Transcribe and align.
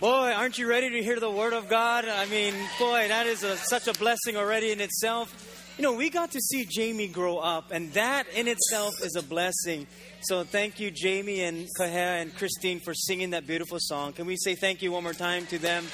Boy, 0.00 0.32
aren't 0.32 0.58
you 0.58 0.68
ready 0.68 0.90
to 0.90 1.02
hear 1.02 1.18
the 1.18 1.28
word 1.28 1.52
of 1.52 1.68
God? 1.68 2.04
I 2.04 2.26
mean, 2.26 2.54
boy, 2.78 3.08
that 3.08 3.26
is 3.26 3.42
a, 3.42 3.56
such 3.56 3.88
a 3.88 3.92
blessing 3.94 4.36
already 4.36 4.70
in 4.70 4.80
itself. 4.80 5.74
You 5.76 5.82
know, 5.82 5.92
we 5.92 6.08
got 6.08 6.30
to 6.30 6.40
see 6.40 6.64
Jamie 6.70 7.08
grow 7.08 7.38
up, 7.38 7.72
and 7.72 7.92
that 7.94 8.28
in 8.28 8.46
itself 8.46 8.94
is 9.02 9.16
a 9.16 9.22
blessing. 9.24 9.88
So 10.20 10.44
thank 10.44 10.78
you, 10.78 10.92
Jamie 10.92 11.40
and 11.40 11.66
Kahea 11.80 12.22
and 12.22 12.32
Christine, 12.36 12.78
for 12.78 12.94
singing 12.94 13.30
that 13.30 13.44
beautiful 13.44 13.78
song. 13.80 14.12
Can 14.12 14.26
we 14.26 14.36
say 14.36 14.54
thank 14.54 14.82
you 14.82 14.92
one 14.92 15.02
more 15.02 15.14
time 15.14 15.46
to 15.46 15.58
them? 15.58 15.84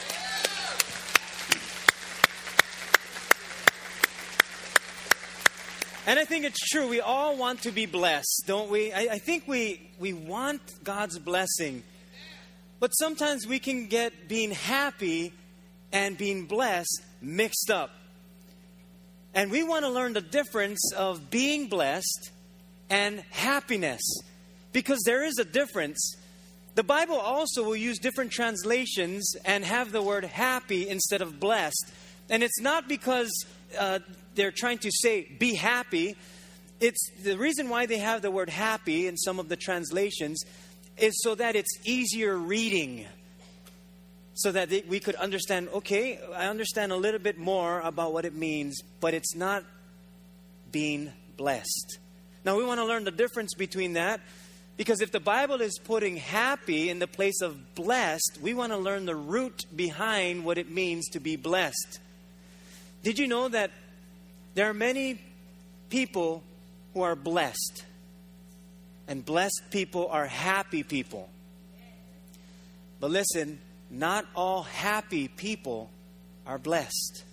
And 6.07 6.18
I 6.18 6.27
think 6.27 6.45
it's 6.45 6.61
true. 6.68 6.89
We 6.89 7.00
all 7.00 7.39
want 7.39 7.62
to 7.62 7.71
be 7.71 7.86
blessed, 7.86 8.43
don't 8.46 8.71
we? 8.71 8.93
I, 8.93 9.14
I, 9.14 9.18
think 9.18 9.48
we, 9.48 9.91
we 9.98 10.12
want 10.12 10.61
God's 10.84 11.18
blessing. 11.18 11.82
But 12.84 12.90
sometimes 12.90 13.46
we 13.46 13.60
can 13.60 13.86
get 13.86 14.28
being 14.28 14.50
happy 14.50 15.32
and 15.90 16.18
being 16.18 16.44
blessed 16.44 17.00
mixed 17.22 17.70
up. 17.70 17.90
And 19.32 19.50
we 19.50 19.62
want 19.62 19.86
to 19.86 19.88
learn 19.88 20.12
the 20.12 20.20
difference 20.20 20.92
of 20.92 21.30
being 21.30 21.68
blessed 21.68 22.30
and 22.90 23.25
happiness. 23.30 24.02
Because 24.75 25.00
there 25.06 25.25
is 25.25 25.39
a 25.39 25.46
difference. 25.46 26.14
The 26.75 26.82
Bible 26.82 27.16
also 27.16 27.62
will 27.62 27.75
use 27.75 27.98
different 27.98 28.32
translations 28.32 29.34
and 29.46 29.64
have 29.64 29.90
the 29.90 30.03
word 30.03 30.26
happy 30.26 30.86
instead 30.86 31.22
of 31.22 31.40
blessed. 31.40 31.90
And 32.28 32.42
it's 32.42 32.61
not 32.61 32.86
because 32.86 33.33
uh, 33.78 34.00
they're 34.34 34.53
trying 34.55 34.80
to 34.80 34.91
say 34.92 35.22
be 35.39 35.55
happy. 35.55 36.16
It's 36.80 37.08
the 37.22 37.39
reason 37.39 37.70
why 37.70 37.86
they 37.86 37.97
have 37.97 38.20
the 38.20 38.30
word 38.30 38.50
happy 38.50 39.06
in 39.06 39.16
some 39.16 39.39
of 39.39 39.48
the 39.48 39.56
translations 39.56 40.44
is 40.98 41.22
so 41.22 41.34
that 41.34 41.56
it's 41.56 41.78
easier 41.84 42.36
reading. 42.36 43.06
So 44.36 44.50
that 44.50 44.69
we 44.89 44.98
could 44.98 45.14
understand, 45.14 45.69
okay, 45.72 46.19
I 46.34 46.47
understand 46.47 46.91
a 46.91 46.97
little 46.97 47.20
bit 47.20 47.39
more 47.39 47.81
about 47.81 48.12
what 48.12 48.25
it 48.25 48.34
means, 48.34 48.83
but 49.00 49.15
it's 49.15 49.37
not 49.37 49.62
being 50.72 51.12
blessed. 51.37 51.98
Now, 52.45 52.56
we 52.56 52.65
want 52.65 52.81
to 52.81 52.84
learn 52.84 53.05
the 53.05 53.12
difference 53.12 53.55
between 53.55 53.92
that 53.92 54.20
because 54.77 55.00
if 55.00 55.12
the 55.12 55.20
Bible 55.20 55.61
is 55.61 55.78
putting 55.78 56.17
happy 56.17 56.91
in 56.91 56.98
the 56.98 57.06
place 57.06 57.42
of 57.42 57.75
blessed, 57.77 58.39
we 58.42 58.55
want 58.55 58.72
to 58.72 58.78
learn 58.78 59.06
the 59.06 59.15
root 59.15 59.67
behind 59.75 60.45
what 60.45 60.59
it 60.59 60.69
means 60.69 61.09
to 61.11 61.20
be 61.20 61.37
blessed. 61.37 62.00
Did 63.05 63.19
you 63.19 63.28
know 63.28 63.48
that 63.48 63.70
there 64.55 64.69
are 64.69 64.75
many 64.75 65.20
people 65.91 66.42
who 66.92 67.03
are 67.03 67.15
blessed? 67.15 67.84
And 69.06 69.24
blessed 69.24 69.62
people 69.70 70.08
are 70.08 70.27
happy 70.27 70.83
people. 70.83 71.28
But 73.00 73.10
listen, 73.10 73.60
not 73.91 74.27
all 74.34 74.62
happy 74.62 75.28
people 75.28 75.91
are 76.47 76.58
blessed. 76.58 77.25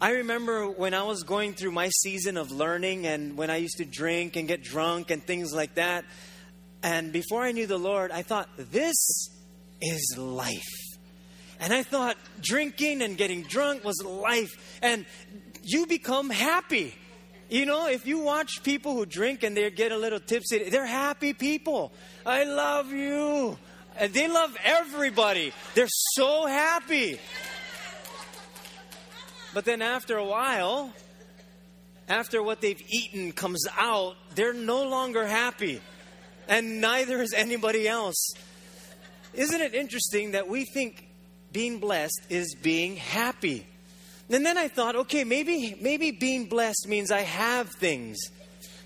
I 0.00 0.10
remember 0.10 0.68
when 0.68 0.92
I 0.92 1.04
was 1.04 1.22
going 1.22 1.54
through 1.54 1.72
my 1.72 1.88
season 1.88 2.36
of 2.36 2.50
learning 2.50 3.06
and 3.06 3.36
when 3.36 3.50
I 3.50 3.56
used 3.56 3.78
to 3.78 3.84
drink 3.84 4.36
and 4.36 4.46
get 4.46 4.62
drunk 4.62 5.10
and 5.10 5.22
things 5.22 5.52
like 5.52 5.74
that. 5.74 6.04
And 6.82 7.12
before 7.12 7.42
I 7.42 7.52
knew 7.52 7.66
the 7.66 7.78
Lord, 7.78 8.10
I 8.10 8.22
thought, 8.22 8.48
this 8.56 9.30
is 9.80 10.16
life. 10.18 10.62
And 11.60 11.72
I 11.72 11.82
thought 11.82 12.16
drinking 12.40 13.02
and 13.02 13.16
getting 13.16 13.42
drunk 13.42 13.84
was 13.84 14.02
life. 14.04 14.78
And 14.82 15.06
you 15.62 15.86
become 15.86 16.28
happy. 16.28 16.94
You 17.54 17.66
know, 17.66 17.86
if 17.86 18.04
you 18.04 18.18
watch 18.18 18.64
people 18.64 18.94
who 18.94 19.06
drink 19.06 19.44
and 19.44 19.56
they 19.56 19.70
get 19.70 19.92
a 19.92 19.96
little 19.96 20.18
tipsy, 20.18 20.70
they're 20.70 20.84
happy 20.84 21.34
people. 21.34 21.92
I 22.26 22.42
love 22.42 22.90
you. 22.90 23.56
And 23.96 24.12
they 24.12 24.26
love 24.26 24.56
everybody. 24.64 25.52
They're 25.76 25.86
so 25.88 26.46
happy. 26.46 27.20
But 29.54 29.64
then 29.64 29.82
after 29.82 30.16
a 30.16 30.24
while, 30.24 30.92
after 32.08 32.42
what 32.42 32.60
they've 32.60 32.82
eaten 32.88 33.30
comes 33.30 33.64
out, 33.78 34.16
they're 34.34 34.52
no 34.52 34.82
longer 34.82 35.24
happy. 35.24 35.80
And 36.48 36.80
neither 36.80 37.22
is 37.22 37.32
anybody 37.32 37.86
else. 37.86 38.32
Isn't 39.32 39.60
it 39.60 39.76
interesting 39.76 40.32
that 40.32 40.48
we 40.48 40.64
think 40.64 41.06
being 41.52 41.78
blessed 41.78 42.20
is 42.30 42.56
being 42.60 42.96
happy? 42.96 43.64
And 44.30 44.44
then 44.44 44.56
I 44.56 44.68
thought, 44.68 44.96
okay, 44.96 45.24
maybe 45.24 45.76
maybe 45.80 46.10
being 46.10 46.46
blessed 46.46 46.86
means 46.88 47.10
I 47.10 47.20
have 47.20 47.70
things. 47.70 48.18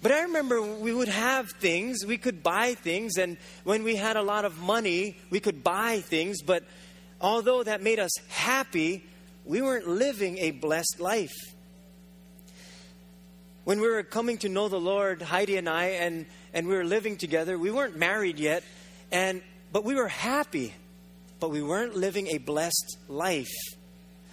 But 0.01 0.13
I 0.13 0.23
remember 0.23 0.63
we 0.63 0.93
would 0.93 1.09
have 1.09 1.51
things, 1.51 2.07
we 2.07 2.19
could 2.19 2.43
buy 2.43 2.75
things, 2.75 3.19
and 3.19 3.37
when 3.65 3.83
we 3.83 3.97
had 3.97 4.17
a 4.17 4.23
lot 4.23 4.45
of 4.45 4.59
money, 4.59 5.17
we 5.31 5.41
could 5.41 5.65
buy 5.65 6.01
things, 6.01 6.41
but 6.43 6.63
although 7.21 7.65
that 7.65 7.83
made 7.83 7.99
us 7.99 8.13
happy, 8.29 9.05
we 9.45 9.61
weren't 9.61 9.89
living 9.89 10.39
a 10.39 10.53
blessed 10.53 11.01
life. 11.01 11.35
When 13.65 13.81
we 13.81 13.89
were 13.89 14.05
coming 14.05 14.39
to 14.39 14.49
know 14.49 14.69
the 14.69 14.81
Lord, 14.81 15.21
Heidi 15.21 15.57
and 15.57 15.69
I, 15.69 15.87
and, 15.87 16.27
and 16.55 16.69
we 16.69 16.75
were 16.75 16.85
living 16.85 17.17
together, 17.17 17.59
we 17.59 17.73
weren't 17.73 17.97
married 17.97 18.39
yet, 18.39 18.63
and 19.11 19.43
but 19.73 19.85
we 19.85 19.95
were 19.97 20.09
happy, 20.09 20.75
but 21.41 21.51
we 21.51 21.61
weren't 21.61 21.97
living 21.97 22.29
a 22.29 22.39
blessed 22.39 22.99
life. 23.09 23.53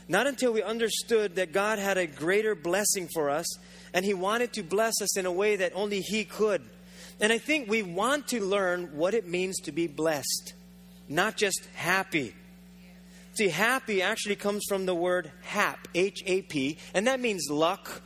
Not 0.07 0.27
until 0.27 0.53
we 0.53 0.61
understood 0.61 1.35
that 1.35 1.51
God 1.51 1.79
had 1.79 1.97
a 1.97 2.05
greater 2.05 2.53
blessing 2.55 3.09
for 3.13 3.29
us 3.29 3.47
and 3.93 4.05
He 4.05 4.13
wanted 4.13 4.53
to 4.53 4.63
bless 4.63 5.01
us 5.01 5.17
in 5.17 5.25
a 5.25 5.31
way 5.31 5.55
that 5.55 5.71
only 5.75 6.01
He 6.01 6.25
could. 6.25 6.61
And 7.19 7.31
I 7.31 7.37
think 7.37 7.69
we 7.69 7.81
want 7.81 8.27
to 8.29 8.43
learn 8.43 8.95
what 8.97 9.13
it 9.13 9.27
means 9.27 9.59
to 9.61 9.71
be 9.71 9.87
blessed, 9.87 10.53
not 11.07 11.37
just 11.37 11.65
happy. 11.73 12.35
See, 13.35 13.47
happy 13.47 14.01
actually 14.01 14.35
comes 14.35 14.63
from 14.67 14.85
the 14.85 14.95
word 14.95 15.31
hap, 15.41 15.87
H 15.95 16.23
A 16.25 16.41
P, 16.43 16.77
and 16.93 17.07
that 17.07 17.19
means 17.19 17.47
luck 17.49 18.01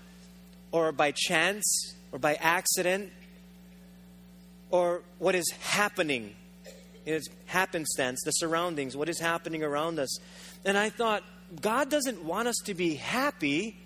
or 0.72 0.92
by 0.92 1.12
chance 1.16 1.96
or 2.12 2.20
by 2.20 2.36
accident 2.36 3.12
or 4.70 5.02
what 5.18 5.36
is 5.36 5.52
happening. 5.60 6.36
It's 7.06 7.28
happenstance, 7.48 8.22
the 8.24 8.32
surroundings, 8.32 8.96
what 8.96 9.10
is 9.10 9.20
happening 9.20 9.64
around 9.64 10.00
us. 10.00 10.20
And 10.64 10.78
I 10.78 10.90
thought, 10.90 11.24
God 11.62 11.90
doesn't 11.90 12.24
want 12.24 12.48
us 12.48 12.58
to 12.66 12.74
be 12.74 12.96
happy, 12.96 13.78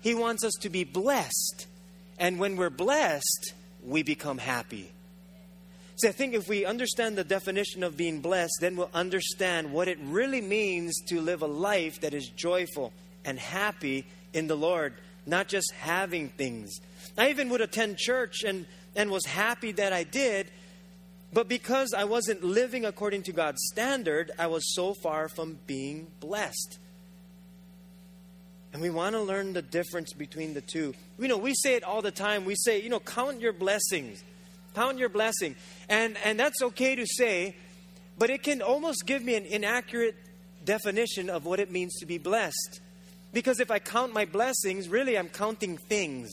He 0.00 0.14
wants 0.14 0.44
us 0.44 0.54
to 0.60 0.68
be 0.68 0.84
blessed. 0.84 1.66
And 2.18 2.38
when 2.38 2.56
we're 2.56 2.70
blessed, 2.70 3.54
we 3.84 4.02
become 4.02 4.38
happy. 4.38 4.90
So 5.96 6.08
I 6.08 6.12
think 6.12 6.34
if 6.34 6.48
we 6.48 6.64
understand 6.64 7.16
the 7.16 7.24
definition 7.24 7.84
of 7.84 7.96
being 7.96 8.20
blessed, 8.20 8.58
then 8.60 8.76
we'll 8.76 8.90
understand 8.92 9.72
what 9.72 9.86
it 9.86 9.98
really 10.02 10.40
means 10.40 10.94
to 11.08 11.20
live 11.20 11.42
a 11.42 11.46
life 11.46 12.00
that 12.00 12.14
is 12.14 12.28
joyful 12.28 12.92
and 13.24 13.38
happy 13.38 14.06
in 14.32 14.48
the 14.48 14.56
Lord, 14.56 14.94
not 15.24 15.46
just 15.46 15.72
having 15.72 16.30
things. 16.30 16.80
I 17.16 17.30
even 17.30 17.48
would 17.50 17.60
attend 17.60 17.98
church 17.98 18.42
and, 18.44 18.66
and 18.96 19.10
was 19.10 19.24
happy 19.24 19.70
that 19.72 19.92
I 19.92 20.02
did, 20.02 20.50
but 21.32 21.48
because 21.48 21.94
I 21.96 22.04
wasn't 22.04 22.42
living 22.42 22.84
according 22.84 23.22
to 23.24 23.32
God's 23.32 23.60
standard, 23.72 24.32
I 24.38 24.48
was 24.48 24.74
so 24.74 24.94
far 24.94 25.28
from 25.28 25.58
being 25.66 26.08
blessed. 26.18 26.78
And 28.74 28.82
we 28.82 28.90
want 28.90 29.14
to 29.14 29.22
learn 29.22 29.52
the 29.52 29.62
difference 29.62 30.12
between 30.12 30.52
the 30.52 30.60
two. 30.60 30.94
You 31.16 31.28
know, 31.28 31.38
we 31.38 31.54
say 31.54 31.76
it 31.76 31.84
all 31.84 32.02
the 32.02 32.10
time. 32.10 32.44
We 32.44 32.56
say, 32.56 32.82
you 32.82 32.88
know, 32.88 32.98
count 32.98 33.40
your 33.40 33.52
blessings. 33.52 34.24
Count 34.74 34.98
your 34.98 35.08
blessing. 35.08 35.54
And 35.88 36.16
and 36.24 36.38
that's 36.38 36.60
okay 36.60 36.96
to 36.96 37.06
say, 37.06 37.54
but 38.18 38.30
it 38.30 38.42
can 38.42 38.60
almost 38.62 39.06
give 39.06 39.22
me 39.22 39.36
an 39.36 39.46
inaccurate 39.46 40.16
definition 40.64 41.30
of 41.30 41.44
what 41.44 41.60
it 41.60 41.70
means 41.70 41.94
to 42.00 42.06
be 42.06 42.18
blessed. 42.18 42.80
Because 43.32 43.60
if 43.60 43.70
I 43.70 43.78
count 43.78 44.12
my 44.12 44.24
blessings, 44.24 44.88
really 44.88 45.16
I'm 45.16 45.28
counting 45.28 45.78
things. 45.78 46.30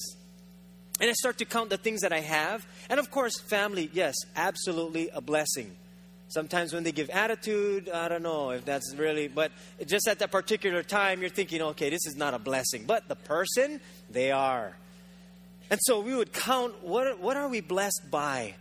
And 0.99 1.11
I 1.11 1.13
start 1.13 1.37
to 1.39 1.45
count 1.45 1.69
the 1.69 1.77
things 1.77 2.01
that 2.01 2.11
I 2.11 2.21
have. 2.21 2.65
And 2.89 2.99
of 2.99 3.11
course, 3.11 3.39
family, 3.39 3.91
yes, 3.93 4.15
absolutely 4.35 5.09
a 5.09 5.21
blessing. 5.21 5.75
Sometimes 6.31 6.71
when 6.71 6.83
they 6.83 6.93
give 6.93 7.09
attitude, 7.09 7.89
I 7.89 8.07
don't 8.07 8.23
know 8.23 8.51
if 8.51 8.63
that's 8.63 8.95
really, 8.95 9.27
but 9.27 9.51
just 9.85 10.07
at 10.07 10.19
that 10.19 10.31
particular 10.31 10.81
time, 10.81 11.19
you're 11.19 11.29
thinking, 11.29 11.61
okay, 11.61 11.89
this 11.89 12.05
is 12.05 12.15
not 12.15 12.33
a 12.33 12.39
blessing. 12.39 12.85
But 12.87 13.09
the 13.09 13.17
person, 13.17 13.81
they 14.09 14.31
are. 14.31 14.77
And 15.69 15.77
so 15.83 15.99
we 15.99 16.15
would 16.15 16.31
count 16.31 16.85
what, 16.85 17.19
what 17.19 17.35
are 17.35 17.49
we 17.49 17.59
blessed 17.59 18.03
by? 18.09 18.55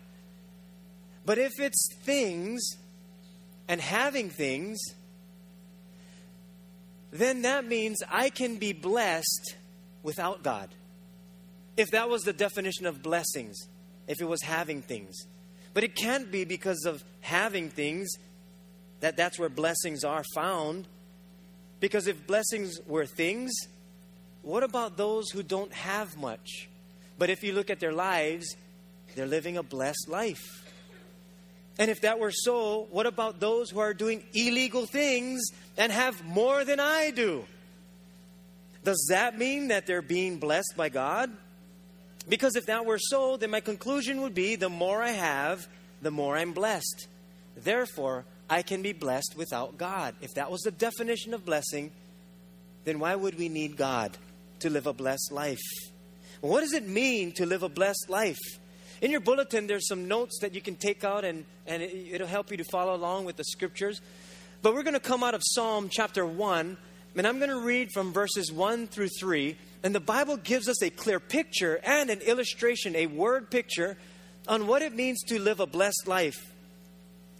But 1.24 1.38
if 1.38 1.60
it's 1.60 1.94
things 2.02 2.76
and 3.68 3.80
having 3.80 4.30
things, 4.30 4.80
then 7.12 7.42
that 7.42 7.64
means 7.64 8.02
I 8.10 8.30
can 8.30 8.56
be 8.56 8.72
blessed 8.72 9.54
without 10.02 10.42
God. 10.42 10.70
If 11.76 11.92
that 11.92 12.08
was 12.08 12.22
the 12.22 12.32
definition 12.32 12.86
of 12.86 13.00
blessings, 13.00 13.56
if 14.08 14.20
it 14.20 14.26
was 14.26 14.42
having 14.42 14.82
things. 14.82 15.14
But 15.72 15.84
it 15.84 15.94
can't 15.94 16.30
be 16.30 16.44
because 16.44 16.84
of 16.84 17.04
having 17.20 17.70
things 17.70 18.10
that 19.00 19.16
that's 19.16 19.38
where 19.38 19.48
blessings 19.48 20.04
are 20.04 20.24
found. 20.34 20.86
Because 21.78 22.06
if 22.06 22.26
blessings 22.26 22.78
were 22.86 23.06
things, 23.06 23.52
what 24.42 24.62
about 24.62 24.96
those 24.96 25.30
who 25.30 25.42
don't 25.42 25.72
have 25.72 26.16
much? 26.16 26.68
But 27.18 27.30
if 27.30 27.42
you 27.42 27.52
look 27.52 27.70
at 27.70 27.80
their 27.80 27.92
lives, 27.92 28.56
they're 29.14 29.26
living 29.26 29.56
a 29.56 29.62
blessed 29.62 30.08
life. 30.08 30.42
And 31.78 31.90
if 31.90 32.02
that 32.02 32.18
were 32.18 32.32
so, 32.32 32.88
what 32.90 33.06
about 33.06 33.40
those 33.40 33.70
who 33.70 33.78
are 33.78 33.94
doing 33.94 34.22
illegal 34.34 34.86
things 34.86 35.42
and 35.78 35.90
have 35.90 36.22
more 36.24 36.64
than 36.64 36.78
I 36.80 37.10
do? 37.10 37.44
Does 38.84 39.06
that 39.10 39.38
mean 39.38 39.68
that 39.68 39.86
they're 39.86 40.02
being 40.02 40.38
blessed 40.38 40.74
by 40.76 40.88
God? 40.88 41.30
Because 42.30 42.54
if 42.54 42.66
that 42.66 42.86
were 42.86 42.98
so, 42.98 43.36
then 43.36 43.50
my 43.50 43.58
conclusion 43.58 44.22
would 44.22 44.34
be 44.34 44.54
the 44.54 44.68
more 44.68 45.02
I 45.02 45.10
have, 45.10 45.66
the 46.00 46.12
more 46.12 46.36
I'm 46.36 46.52
blessed. 46.52 47.08
Therefore, 47.56 48.24
I 48.48 48.62
can 48.62 48.82
be 48.82 48.92
blessed 48.92 49.34
without 49.36 49.76
God. 49.76 50.14
If 50.22 50.34
that 50.34 50.48
was 50.48 50.60
the 50.60 50.70
definition 50.70 51.34
of 51.34 51.44
blessing, 51.44 51.90
then 52.84 53.00
why 53.00 53.16
would 53.16 53.36
we 53.36 53.48
need 53.48 53.76
God 53.76 54.16
to 54.60 54.70
live 54.70 54.86
a 54.86 54.92
blessed 54.92 55.32
life? 55.32 55.58
What 56.40 56.60
does 56.60 56.72
it 56.72 56.88
mean 56.88 57.32
to 57.32 57.46
live 57.46 57.64
a 57.64 57.68
blessed 57.68 58.08
life? 58.08 58.38
In 59.00 59.10
your 59.10 59.20
bulletin, 59.20 59.66
there's 59.66 59.88
some 59.88 60.06
notes 60.06 60.38
that 60.40 60.54
you 60.54 60.60
can 60.60 60.76
take 60.76 61.02
out 61.02 61.24
and, 61.24 61.44
and 61.66 61.82
it, 61.82 62.20
will 62.20 62.28
help 62.28 62.52
you 62.52 62.56
to 62.58 62.64
follow 62.64 62.94
along 62.94 63.24
with 63.24 63.36
the 63.36 63.44
scriptures. 63.44 64.00
But 64.62 64.74
we're 64.74 64.84
going 64.84 64.94
to 64.94 65.00
come 65.00 65.24
out 65.24 65.34
of 65.34 65.42
Psalm 65.44 65.88
chapter 65.90 66.24
1, 66.24 66.76
and 67.16 67.26
I'm 67.26 67.38
going 67.38 67.50
to 67.50 67.60
read 67.60 67.88
from 67.92 68.12
verses 68.12 68.52
1 68.52 68.86
through 68.86 69.08
3. 69.18 69.56
And 69.82 69.94
the 69.94 70.00
Bible 70.00 70.36
gives 70.36 70.68
us 70.68 70.82
a 70.82 70.90
clear 70.90 71.20
picture 71.20 71.80
and 71.84 72.10
an 72.10 72.20
illustration, 72.20 72.94
a 72.94 73.06
word 73.06 73.50
picture 73.50 73.96
on 74.46 74.66
what 74.66 74.82
it 74.82 74.94
means 74.94 75.22
to 75.24 75.40
live 75.40 75.60
a 75.60 75.66
blessed 75.66 76.06
life. 76.06 76.52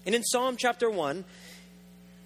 And 0.07 0.15
in 0.15 0.23
Psalm 0.23 0.57
chapter 0.57 0.89
1, 0.89 1.25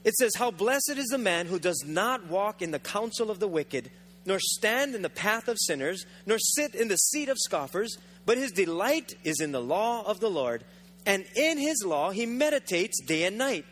it 0.05 0.14
says, 0.14 0.34
How 0.37 0.50
blessed 0.50 0.94
is 0.96 1.06
the 1.06 1.19
man 1.19 1.46
who 1.46 1.58
does 1.58 1.82
not 1.84 2.26
walk 2.28 2.62
in 2.62 2.70
the 2.70 2.78
counsel 2.78 3.31
of 3.31 3.40
the 3.40 3.49
wicked, 3.49 3.90
nor 4.26 4.38
stand 4.38 4.94
in 4.94 5.02
the 5.02 5.11
path 5.11 5.49
of 5.49 5.58
sinners, 5.58 6.06
nor 6.26 6.38
sit 6.38 6.75
in 6.75 6.88
the 6.88 6.96
seat 6.96 7.28
of 7.28 7.38
scoffers, 7.38 7.96
but 8.26 8.38
his 8.38 8.52
delight 8.52 9.14
is 9.25 9.40
in 9.40 9.52
the 9.52 9.61
law 9.61 10.02
of 10.06 10.20
the 10.20 10.31
Lord, 10.31 10.64
and 11.06 11.25
in 11.34 11.58
his 11.58 11.84
law 11.84 12.11
he 12.11 12.26
meditates 12.26 13.02
day 13.02 13.25
and 13.25 13.37
night. 13.37 13.64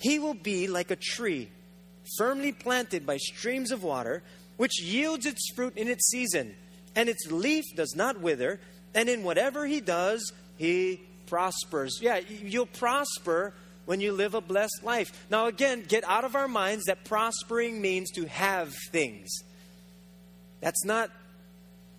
He 0.00 0.18
will 0.18 0.34
be 0.34 0.68
like 0.68 0.90
a 0.90 0.96
tree, 0.96 1.50
firmly 2.16 2.52
planted 2.52 3.06
by 3.06 3.16
streams 3.18 3.70
of 3.70 3.82
water, 3.82 4.22
which 4.58 4.82
yields 4.82 5.24
its 5.24 5.50
fruit 5.56 5.74
in 5.76 5.88
its 5.88 6.10
season, 6.10 6.54
and 6.94 7.08
its 7.08 7.30
leaf 7.30 7.64
does 7.74 7.94
not 7.96 8.20
wither, 8.20 8.60
and 8.94 9.08
in 9.08 9.22
whatever 9.22 9.66
he 9.66 9.80
does, 9.80 10.32
he 10.58 11.00
prospers. 11.26 12.00
Yeah, 12.02 12.18
you'll 12.18 12.66
prosper 12.66 13.54
when 13.86 14.00
you 14.00 14.12
live 14.12 14.34
a 14.34 14.40
blessed 14.42 14.82
life. 14.82 15.26
Now, 15.30 15.46
again, 15.46 15.84
get 15.88 16.04
out 16.04 16.24
of 16.24 16.34
our 16.34 16.48
minds 16.48 16.84
that 16.84 17.04
prospering 17.04 17.80
means 17.80 18.10
to 18.12 18.26
have 18.26 18.74
things. 18.90 19.30
That's 20.60 20.84
not, 20.84 21.10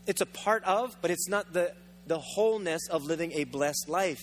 it's 0.05 0.21
a 0.21 0.25
part 0.27 0.63
of, 0.65 0.95
but 1.01 1.09
it's 1.11 1.27
not 1.27 1.53
the, 1.53 1.73
the 2.05 2.19
wholeness 2.19 2.87
of 2.89 3.05
living 3.05 3.31
a 3.31 3.45
blessed 3.45 3.87
life. 3.87 4.19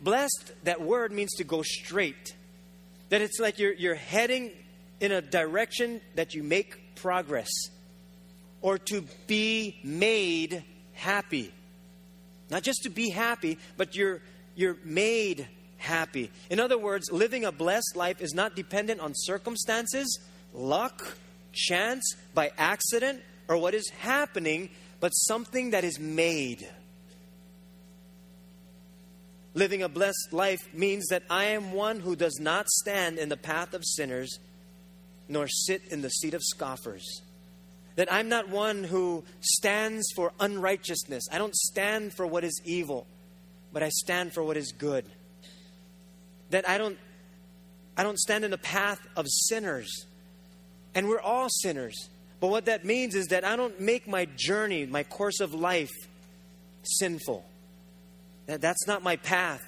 Blessed, 0.00 0.52
that 0.64 0.80
word 0.80 1.12
means 1.12 1.34
to 1.34 1.44
go 1.44 1.62
straight. 1.62 2.34
That 3.08 3.20
it's 3.20 3.40
like 3.40 3.58
you're, 3.58 3.74
you're 3.74 3.94
heading 3.96 4.52
in 5.00 5.10
a 5.12 5.20
direction 5.20 6.00
that 6.14 6.34
you 6.34 6.42
make 6.42 6.94
progress. 6.94 7.50
Or 8.62 8.78
to 8.78 9.04
be 9.26 9.78
made 9.82 10.64
happy. 10.92 11.52
Not 12.50 12.62
just 12.62 12.82
to 12.82 12.90
be 12.90 13.10
happy, 13.10 13.58
but 13.76 13.94
you're, 13.94 14.20
you're 14.54 14.76
made 14.84 15.48
happy. 15.78 16.30
In 16.50 16.60
other 16.60 16.76
words, 16.76 17.10
living 17.10 17.44
a 17.44 17.52
blessed 17.52 17.96
life 17.96 18.20
is 18.20 18.34
not 18.34 18.54
dependent 18.54 19.00
on 19.00 19.12
circumstances, 19.14 20.18
luck, 20.52 21.16
chance, 21.52 22.16
by 22.34 22.52
accident, 22.58 23.22
or 23.48 23.56
what 23.56 23.74
is 23.74 23.88
happening, 23.88 24.70
but 25.00 25.10
something 25.10 25.70
that 25.70 25.84
is 25.84 25.98
made. 25.98 26.68
Living 29.54 29.82
a 29.82 29.88
blessed 29.88 30.32
life 30.32 30.68
means 30.72 31.08
that 31.08 31.24
I 31.28 31.46
am 31.46 31.72
one 31.72 32.00
who 32.00 32.14
does 32.14 32.38
not 32.38 32.68
stand 32.68 33.18
in 33.18 33.28
the 33.28 33.36
path 33.36 33.74
of 33.74 33.84
sinners, 33.84 34.38
nor 35.28 35.48
sit 35.48 35.82
in 35.90 36.02
the 36.02 36.10
seat 36.10 36.34
of 36.34 36.42
scoffers. 36.42 37.22
That 37.96 38.12
I'm 38.12 38.28
not 38.28 38.48
one 38.48 38.84
who 38.84 39.24
stands 39.40 40.06
for 40.14 40.32
unrighteousness. 40.40 41.28
I 41.30 41.38
don't 41.38 41.54
stand 41.54 42.14
for 42.14 42.26
what 42.26 42.44
is 42.44 42.60
evil, 42.64 43.06
but 43.72 43.82
I 43.82 43.88
stand 43.88 44.32
for 44.32 44.42
what 44.42 44.56
is 44.56 44.72
good 44.72 45.04
that 46.50 46.68
I 46.68 46.78
don't 46.78 46.98
I 47.96 48.02
don't 48.02 48.18
stand 48.18 48.44
in 48.44 48.50
the 48.50 48.58
path 48.58 49.00
of 49.16 49.26
sinners. 49.28 50.06
And 50.94 51.08
we're 51.08 51.20
all 51.20 51.48
sinners. 51.48 52.08
But 52.40 52.48
what 52.48 52.64
that 52.66 52.84
means 52.84 53.14
is 53.14 53.26
that 53.26 53.44
I 53.44 53.56
don't 53.56 53.78
make 53.80 54.08
my 54.08 54.26
journey, 54.36 54.86
my 54.86 55.02
course 55.02 55.40
of 55.40 55.52
life 55.52 55.90
sinful. 56.82 57.44
That 58.46 58.60
that's 58.60 58.86
not 58.86 59.02
my 59.02 59.16
path. 59.16 59.62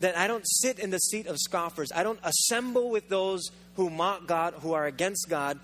That 0.00 0.16
I 0.16 0.26
don't 0.26 0.46
sit 0.46 0.78
in 0.78 0.90
the 0.90 0.98
seat 0.98 1.26
of 1.26 1.36
scoffers. 1.38 1.90
I 1.94 2.02
don't 2.02 2.20
assemble 2.22 2.90
with 2.90 3.08
those 3.08 3.50
who 3.76 3.90
mock 3.90 4.26
God, 4.26 4.54
who 4.60 4.72
are 4.72 4.86
against 4.86 5.28
God, 5.28 5.58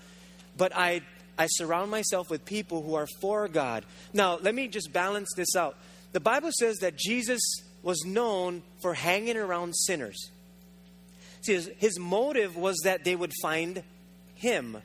but 0.57 0.75
I 0.75 1.01
I 1.41 1.47
surround 1.47 1.89
myself 1.89 2.29
with 2.29 2.45
people 2.45 2.83
who 2.83 2.93
are 2.93 3.07
for 3.19 3.47
God. 3.47 3.83
Now, 4.13 4.37
let 4.39 4.53
me 4.53 4.67
just 4.67 4.93
balance 4.93 5.29
this 5.35 5.55
out. 5.55 5.75
The 6.11 6.19
Bible 6.19 6.51
says 6.59 6.77
that 6.77 6.95
Jesus 6.95 7.41
was 7.81 8.05
known 8.05 8.61
for 8.83 8.93
hanging 8.93 9.37
around 9.37 9.73
sinners. 9.73 10.29
See, 11.41 11.53
his, 11.53 11.71
his 11.79 11.97
motive 11.97 12.55
was 12.55 12.77
that 12.83 13.03
they 13.03 13.15
would 13.15 13.33
find 13.41 13.81
him 14.35 14.77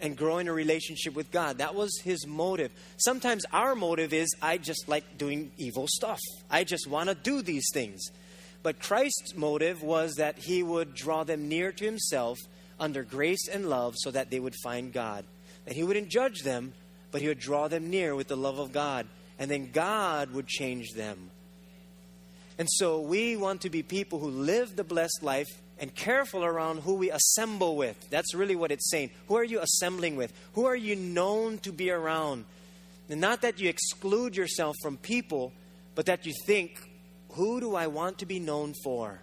and 0.00 0.16
grow 0.16 0.38
in 0.38 0.48
a 0.48 0.52
relationship 0.52 1.14
with 1.14 1.30
God. 1.30 1.58
That 1.58 1.76
was 1.76 1.96
his 2.00 2.26
motive. 2.26 2.72
Sometimes 2.96 3.44
our 3.52 3.76
motive 3.76 4.12
is 4.12 4.34
I 4.42 4.58
just 4.58 4.88
like 4.88 5.16
doing 5.16 5.52
evil 5.58 5.86
stuff. 5.88 6.18
I 6.50 6.64
just 6.64 6.88
want 6.88 7.08
to 7.08 7.14
do 7.14 7.40
these 7.40 7.68
things. 7.72 8.02
But 8.64 8.80
Christ's 8.80 9.36
motive 9.36 9.80
was 9.84 10.16
that 10.16 10.38
he 10.38 10.64
would 10.64 10.96
draw 10.96 11.22
them 11.22 11.48
near 11.48 11.70
to 11.70 11.84
himself 11.84 12.36
under 12.80 13.04
grace 13.04 13.46
and 13.46 13.70
love 13.70 13.94
so 13.96 14.10
that 14.10 14.30
they 14.30 14.40
would 14.40 14.56
find 14.64 14.92
God. 14.92 15.24
That 15.66 15.76
he 15.76 15.84
wouldn't 15.84 16.08
judge 16.08 16.42
them, 16.42 16.72
but 17.10 17.20
he 17.20 17.28
would 17.28 17.38
draw 17.38 17.68
them 17.68 17.90
near 17.90 18.14
with 18.14 18.28
the 18.28 18.36
love 18.36 18.58
of 18.58 18.72
God. 18.72 19.06
And 19.38 19.50
then 19.50 19.70
God 19.70 20.32
would 20.32 20.46
change 20.46 20.92
them 20.92 21.30
and 22.58 22.68
so 22.70 23.00
we 23.00 23.36
want 23.36 23.62
to 23.62 23.70
be 23.70 23.82
people 23.82 24.18
who 24.18 24.30
live 24.30 24.76
the 24.76 24.84
blessed 24.84 25.22
life 25.22 25.48
and 25.78 25.94
careful 25.94 26.42
around 26.42 26.80
who 26.80 26.94
we 26.94 27.10
assemble 27.10 27.76
with. 27.76 28.08
That's 28.08 28.34
really 28.34 28.56
what 28.56 28.72
it's 28.72 28.90
saying. 28.90 29.10
Who 29.28 29.36
are 29.36 29.44
you 29.44 29.60
assembling 29.60 30.16
with? 30.16 30.32
Who 30.54 30.64
are 30.64 30.76
you 30.76 30.96
known 30.96 31.58
to 31.58 31.72
be 31.72 31.90
around? 31.90 32.46
And 33.10 33.20
not 33.20 33.42
that 33.42 33.60
you 33.60 33.68
exclude 33.68 34.36
yourself 34.36 34.74
from 34.82 34.96
people, 34.96 35.52
but 35.94 36.06
that 36.06 36.24
you 36.24 36.32
think, 36.46 36.80
who 37.32 37.60
do 37.60 37.76
I 37.76 37.88
want 37.88 38.18
to 38.18 38.26
be 38.26 38.40
known 38.40 38.72
for? 38.82 39.20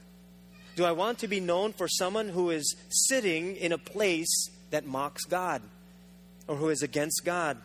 Do 0.75 0.86
I 0.86 0.92
want 0.92 1.19
to 1.19 1.28
be 1.28 1.39
known 1.39 1.74
for 1.74 1.88
someone 1.88 2.30
who 2.30 2.51
is 2.51 2.75
sitting 2.89 3.56
in 3.56 3.72
a 3.72 3.78
place 3.78 4.50
that 4.70 4.86
mocks 4.86 5.25
God 5.25 5.62
or 6.47 6.55
who 6.55 6.69
is 6.69 6.83
against 6.83 7.23
God? 7.23 7.57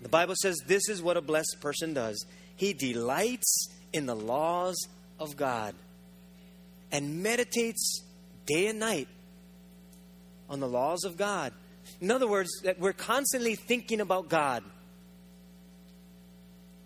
The 0.00 0.08
Bible 0.08 0.34
says 0.36 0.58
this 0.66 0.88
is 0.88 1.02
what 1.02 1.16
a 1.16 1.20
blessed 1.20 1.58
person 1.60 1.94
does. 1.94 2.24
He 2.56 2.72
delights 2.72 3.68
in 3.92 4.06
the 4.06 4.16
laws 4.16 4.76
of 5.18 5.36
God 5.36 5.74
and 6.90 7.22
meditates 7.22 8.02
day 8.46 8.66
and 8.66 8.78
night 8.78 9.08
on 10.50 10.60
the 10.60 10.68
laws 10.68 11.04
of 11.04 11.16
God. 11.16 11.52
In 12.00 12.10
other 12.10 12.28
words, 12.28 12.50
that 12.64 12.78
we're 12.78 12.92
constantly 12.92 13.54
thinking 13.54 14.00
about 14.00 14.28
God. 14.28 14.62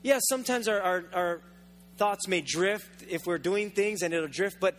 Yes, 0.03 0.15
yeah, 0.15 0.37
sometimes 0.37 0.69
our, 0.69 0.81
our, 0.81 1.05
our, 1.13 1.41
thoughts 1.97 2.29
may 2.29 2.43
drift 2.43 3.05
if 3.09 3.27
we're 3.27 3.39
doing 3.39 3.71
things 3.71 4.03
and 4.03 4.13
it'll 4.13 4.29
drift, 4.29 4.59
but 4.61 4.77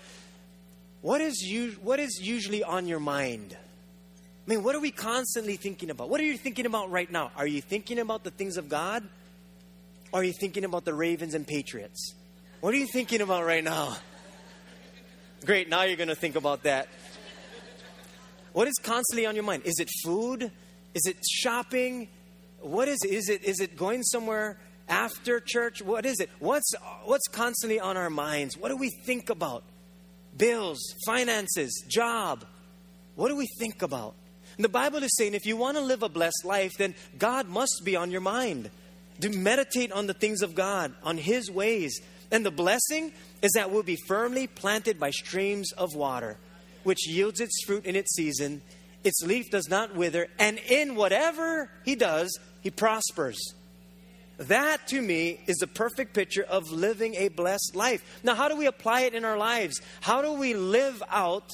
what 1.02 1.20
is, 1.20 1.42
you, 1.42 1.72
what 1.82 2.00
is 2.00 2.20
usually 2.22 2.64
on 2.64 2.88
your 2.88 3.00
mind? 3.00 3.58
I 4.48 4.50
mean, 4.50 4.64
what 4.64 4.76
are 4.76 4.80
we 4.80 4.92
constantly 4.92 5.58
thinking 5.58 5.90
about? 5.90 6.10
What 6.10 6.22
are 6.22 6.24
you 6.24 6.38
thinking 6.38 6.66
about 6.66 6.90
right 6.90 7.12
now? 7.12 7.32
Are 7.36 7.46
you 7.46 7.62
thinking 7.62 8.00
about 8.00 8.24
the 8.24 8.32
things 8.32 8.56
of 8.56 8.70
God? 8.70 9.04
Or 10.14 10.22
are 10.22 10.24
you 10.24 10.32
thinking 10.32 10.64
about 10.64 10.86
the 10.86 10.94
Ravens 10.94 11.34
and 11.34 11.46
Patriots? 11.46 12.16
What 12.62 12.74
are 12.74 12.78
you 12.78 12.88
thinking 12.88 13.20
about 13.20 13.46
right 13.46 13.64
now? 13.64 13.98
Great, 15.46 15.68
now 15.68 15.84
you're 15.84 15.98
going 15.98 16.08
to 16.08 16.16
think 16.16 16.38
about 16.38 16.64
that. 16.64 16.88
What 18.54 18.70
is 18.70 18.76
constantly 18.82 19.26
on 19.26 19.36
your 19.36 19.44
mind? 19.44 19.64
Is 19.66 19.80
it 19.80 19.90
food? 20.06 20.50
Is 20.94 21.06
it 21.06 21.18
shopping? 21.30 22.08
What 22.62 22.88
is 22.88 23.00
it? 23.04 23.12
Is 23.12 23.28
it, 23.28 23.44
is 23.44 23.60
it 23.60 23.76
going 23.76 24.02
somewhere 24.02 24.58
after 24.88 25.42
church? 25.42 25.82
What 25.82 26.06
is 26.06 26.22
it? 26.22 26.30
What's, 26.40 26.74
what's 27.04 27.28
constantly 27.28 27.82
on 27.82 27.98
our 27.98 28.10
minds? 28.10 28.58
What 28.58 28.70
do 28.70 28.78
we 28.78 28.92
think 29.06 29.30
about? 29.30 29.64
Bills, 30.38 30.80
finances, 31.06 31.84
job. 31.90 32.46
What 33.16 33.28
do 33.28 33.36
we 33.36 33.48
think 33.60 33.82
about? 33.82 34.16
And 34.58 34.64
the 34.64 34.70
Bible 34.70 35.04
is 35.04 35.16
saying 35.16 35.36
if 35.36 35.46
you 35.46 35.56
want 35.56 35.78
to 35.78 35.84
live 35.84 36.04
a 36.04 36.10
blessed 36.10 36.44
life, 36.44 36.74
then 36.78 36.96
God 37.18 37.48
must 37.48 37.82
be 37.84 37.96
on 37.96 38.12
your 38.12 38.22
mind. 38.22 38.70
To 39.22 39.30
meditate 39.30 39.92
on 39.92 40.08
the 40.08 40.14
things 40.14 40.42
of 40.42 40.56
God, 40.56 40.94
on 41.04 41.18
His 41.18 41.50
ways. 41.50 42.02
And 42.32 42.46
the 42.46 42.52
blessing 42.52 43.14
is 43.42 43.52
that 43.54 43.72
we'll 43.72 43.84
be 43.84 43.98
firmly 44.08 44.48
planted 44.48 45.00
by 45.00 45.12
streams 45.12 45.72
of 45.72 45.96
water, 45.96 46.38
which 46.84 47.08
yields 47.08 47.40
its 47.40 47.64
fruit 47.66 47.86
in 47.86 47.96
its 47.96 48.16
season. 48.16 48.62
Its 49.04 49.22
leaf 49.24 49.50
does 49.50 49.70
not 49.70 49.96
wither, 49.96 50.28
and 50.38 50.60
in 50.70 50.96
whatever 50.96 51.70
He 51.86 51.96
does, 51.96 52.38
He 52.62 52.70
prospers. 52.70 53.54
That 54.38 54.88
to 54.90 55.02
me 55.02 55.40
is 55.48 55.58
the 55.58 55.68
perfect 55.68 56.14
picture 56.14 56.44
of 56.44 56.70
living 56.72 57.16
a 57.16 57.30
blessed 57.30 57.76
life. 57.76 58.20
Now, 58.24 58.36
how 58.36 58.48
do 58.50 58.56
we 58.56 58.68
apply 58.68 59.02
it 59.02 59.16
in 59.16 59.26
our 59.26 59.38
lives? 59.38 59.82
How 60.02 60.22
do 60.22 60.34
we 60.34 60.54
live 60.54 61.02
out 61.10 61.50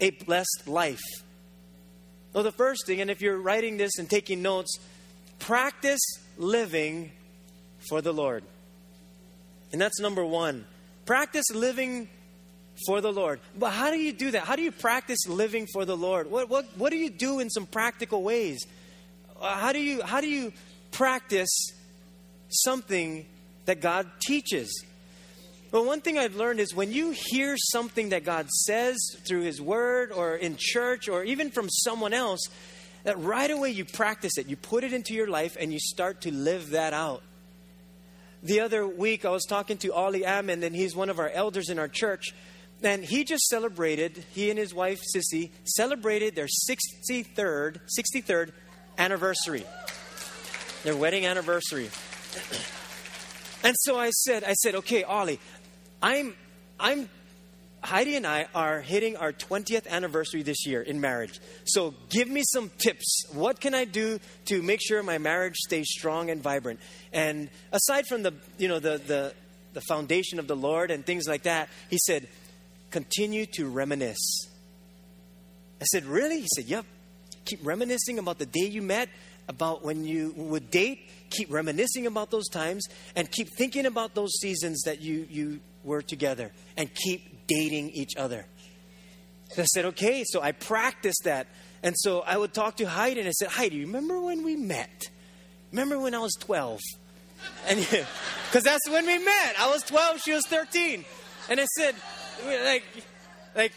a 0.00 0.10
blessed 0.10 0.64
life? 0.66 1.02
Well, 2.32 2.44
the 2.44 2.52
first 2.52 2.86
thing, 2.86 3.00
and 3.00 3.10
if 3.10 3.20
you're 3.20 3.38
writing 3.38 3.76
this 3.76 3.98
and 3.98 4.08
taking 4.08 4.40
notes, 4.40 4.78
practice 5.38 6.00
living 6.38 7.12
for 7.88 8.00
the 8.00 8.12
Lord. 8.12 8.44
And 9.72 9.80
that's 9.80 10.00
number 10.00 10.24
one. 10.24 10.64
Practice 11.04 11.44
living 11.52 12.08
for 12.86 13.00
the 13.00 13.12
Lord. 13.12 13.40
But 13.58 13.70
how 13.70 13.90
do 13.90 13.98
you 13.98 14.12
do 14.12 14.30
that? 14.30 14.44
How 14.44 14.56
do 14.56 14.62
you 14.62 14.72
practice 14.72 15.26
living 15.28 15.66
for 15.72 15.84
the 15.84 15.96
Lord? 15.96 16.30
What, 16.30 16.48
what, 16.48 16.66
what 16.76 16.90
do 16.90 16.96
you 16.96 17.10
do 17.10 17.40
in 17.40 17.50
some 17.50 17.66
practical 17.66 18.22
ways? 18.22 18.64
Uh, 19.40 19.56
how 19.56 19.72
do 19.72 19.80
you, 19.80 20.02
how 20.02 20.20
do 20.20 20.28
you 20.28 20.52
practice 20.90 21.50
something 22.48 23.26
that 23.66 23.80
God 23.80 24.10
teaches? 24.20 24.84
Well, 25.72 25.86
one 25.86 26.02
thing 26.02 26.18
I've 26.18 26.36
learned 26.36 26.60
is 26.60 26.74
when 26.74 26.92
you 26.92 27.14
hear 27.16 27.56
something 27.56 28.10
that 28.10 28.24
God 28.24 28.50
says 28.50 28.98
through 29.26 29.40
His 29.40 29.58
Word 29.58 30.12
or 30.12 30.36
in 30.36 30.56
church 30.58 31.08
or 31.08 31.24
even 31.24 31.50
from 31.50 31.70
someone 31.70 32.12
else, 32.12 32.46
that 33.04 33.18
right 33.18 33.50
away 33.50 33.70
you 33.70 33.86
practice 33.86 34.36
it. 34.36 34.48
You 34.48 34.56
put 34.56 34.84
it 34.84 34.92
into 34.92 35.14
your 35.14 35.28
life 35.28 35.56
and 35.58 35.72
you 35.72 35.78
start 35.80 36.20
to 36.22 36.30
live 36.30 36.70
that 36.70 36.92
out. 36.92 37.22
The 38.42 38.60
other 38.60 38.86
week, 38.86 39.24
I 39.24 39.30
was 39.30 39.46
talking 39.46 39.78
to 39.78 39.94
Ali 39.94 40.26
Ammon, 40.26 40.62
and 40.62 40.76
he's 40.76 40.94
one 40.94 41.08
of 41.08 41.18
our 41.18 41.30
elders 41.30 41.70
in 41.70 41.78
our 41.78 41.88
church. 41.88 42.34
And 42.82 43.02
he 43.02 43.24
just 43.24 43.44
celebrated, 43.46 44.24
he 44.34 44.50
and 44.50 44.58
his 44.58 44.74
wife, 44.74 45.00
Sissy, 45.16 45.52
celebrated 45.64 46.34
their 46.34 46.48
63rd, 46.68 47.80
63rd 47.98 48.52
anniversary. 48.98 49.64
Their 50.82 50.96
wedding 50.96 51.24
anniversary. 51.24 51.88
And 53.62 53.76
so 53.78 53.98
I 53.98 54.10
said, 54.10 54.44
I 54.44 54.54
said, 54.54 54.74
okay, 54.76 55.04
Ollie, 55.04 55.38
I'm, 56.02 56.34
I'm, 56.80 57.08
Heidi 57.82 58.16
and 58.16 58.26
I 58.26 58.46
are 58.54 58.80
hitting 58.80 59.16
our 59.16 59.32
20th 59.32 59.86
anniversary 59.88 60.42
this 60.42 60.66
year 60.66 60.82
in 60.82 61.00
marriage. 61.00 61.40
So 61.64 61.94
give 62.10 62.28
me 62.28 62.42
some 62.44 62.70
tips. 62.78 63.24
What 63.32 63.60
can 63.60 63.74
I 63.74 63.84
do 63.84 64.20
to 64.46 64.62
make 64.62 64.80
sure 64.82 65.02
my 65.02 65.18
marriage 65.18 65.56
stays 65.56 65.88
strong 65.90 66.30
and 66.30 66.42
vibrant? 66.42 66.80
And 67.12 67.50
aside 67.72 68.06
from 68.06 68.22
the, 68.22 68.34
you 68.58 68.68
know, 68.68 68.78
the, 68.78 68.98
the, 68.98 69.34
the 69.74 69.80
foundation 69.82 70.38
of 70.38 70.46
the 70.48 70.56
Lord 70.56 70.90
and 70.90 71.04
things 71.04 71.28
like 71.28 71.42
that, 71.44 71.68
he 71.88 71.98
said, 71.98 72.28
continue 72.90 73.46
to 73.54 73.68
reminisce. 73.68 74.48
I 75.80 75.84
said, 75.84 76.04
really? 76.04 76.40
He 76.40 76.48
said, 76.54 76.66
yep. 76.66 76.84
Keep 77.44 77.66
reminiscing 77.66 78.20
about 78.20 78.38
the 78.38 78.46
day 78.46 78.66
you 78.66 78.82
met, 78.82 79.08
about 79.48 79.84
when 79.84 80.04
you 80.04 80.32
would 80.36 80.70
date, 80.70 81.10
keep 81.30 81.52
reminiscing 81.52 82.06
about 82.06 82.30
those 82.30 82.48
times, 82.48 82.86
and 83.16 83.30
keep 83.30 83.48
thinking 83.56 83.86
about 83.86 84.14
those 84.14 84.32
seasons 84.40 84.82
that 84.82 85.00
you, 85.00 85.26
you 85.30 85.60
were 85.84 86.02
together, 86.02 86.52
and 86.76 86.92
keep 86.94 87.46
dating 87.46 87.90
each 87.90 88.16
other. 88.16 88.46
So 89.50 89.62
I 89.62 89.64
said, 89.66 89.84
okay. 89.86 90.24
So 90.26 90.40
I 90.40 90.52
practiced 90.52 91.22
that. 91.24 91.46
And 91.82 91.94
so 91.98 92.20
I 92.20 92.36
would 92.36 92.54
talk 92.54 92.76
to 92.76 92.84
Heidi, 92.84 93.20
and 93.20 93.28
I 93.28 93.32
said, 93.32 93.48
Heidi, 93.48 93.80
remember 93.80 94.20
when 94.20 94.44
we 94.44 94.56
met? 94.56 95.10
Remember 95.72 95.98
when 95.98 96.14
I 96.14 96.20
was 96.20 96.34
12? 96.38 96.80
And 97.68 97.78
because 98.46 98.62
that's 98.62 98.88
when 98.88 99.06
we 99.06 99.18
met. 99.18 99.54
I 99.58 99.68
was 99.68 99.82
12, 99.82 100.20
she 100.20 100.32
was 100.32 100.46
13. 100.46 101.04
And 101.50 101.60
I 101.60 101.64
said, 101.76 101.94
like, 102.44 102.84
like, 103.54 103.72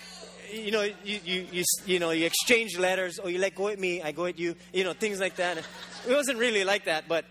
you 0.55 0.71
know, 0.71 0.81
you, 0.81 1.19
you, 1.23 1.47
you, 1.51 1.63
you 1.85 1.99
know, 1.99 2.11
you 2.11 2.25
exchange 2.25 2.77
letters, 2.77 3.19
or 3.19 3.29
you 3.29 3.39
like 3.39 3.55
go 3.55 3.67
at 3.67 3.79
me, 3.79 4.01
I 4.01 4.11
go 4.11 4.25
at 4.25 4.39
you, 4.39 4.55
you 4.73 4.83
know, 4.83 4.93
things 4.93 5.19
like 5.19 5.35
that. 5.35 5.57
It 5.57 6.13
wasn't 6.13 6.39
really 6.39 6.63
like 6.63 6.85
that, 6.85 7.07
but 7.07 7.25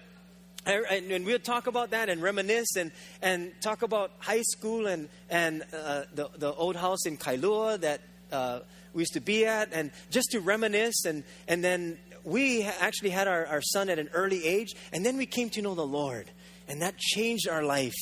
and, 0.67 1.11
and 1.11 1.27
we'll 1.27 1.39
talk 1.39 1.67
about 1.67 1.91
that 1.91 2.09
and 2.09 2.23
reminisce 2.23 2.77
and, 2.77 2.91
and 3.21 3.53
talk 3.61 3.83
about 3.83 4.13
high 4.19 4.43
school 4.43 4.87
and, 4.87 5.09
and 5.29 5.63
uh, 5.75 6.05
the, 6.15 6.31
the 6.39 6.53
old 6.55 6.77
house 6.77 7.05
in 7.07 7.19
Kailua 7.19 7.81
that 7.81 8.01
uh, 8.33 8.61
we 8.95 9.03
used 9.03 9.13
to 9.15 9.21
be 9.21 9.45
at, 9.45 9.73
and 9.73 9.91
just 10.11 10.31
to 10.31 10.41
reminisce. 10.41 11.05
And, 11.05 11.25
and 11.49 11.63
then 11.63 11.99
we 12.25 12.63
actually 12.65 13.11
had 13.11 13.29
our, 13.29 13.45
our 13.47 13.61
son 13.61 13.91
at 13.91 13.99
an 13.99 14.09
early 14.15 14.45
age, 14.47 14.75
and 14.93 15.05
then 15.05 15.19
we 15.19 15.27
came 15.27 15.51
to 15.51 15.63
know 15.63 15.75
the 15.75 15.87
Lord, 15.87 16.31
and 16.67 16.81
that 16.81 16.97
changed 16.97 17.47
our 17.49 17.63
life. 17.63 17.93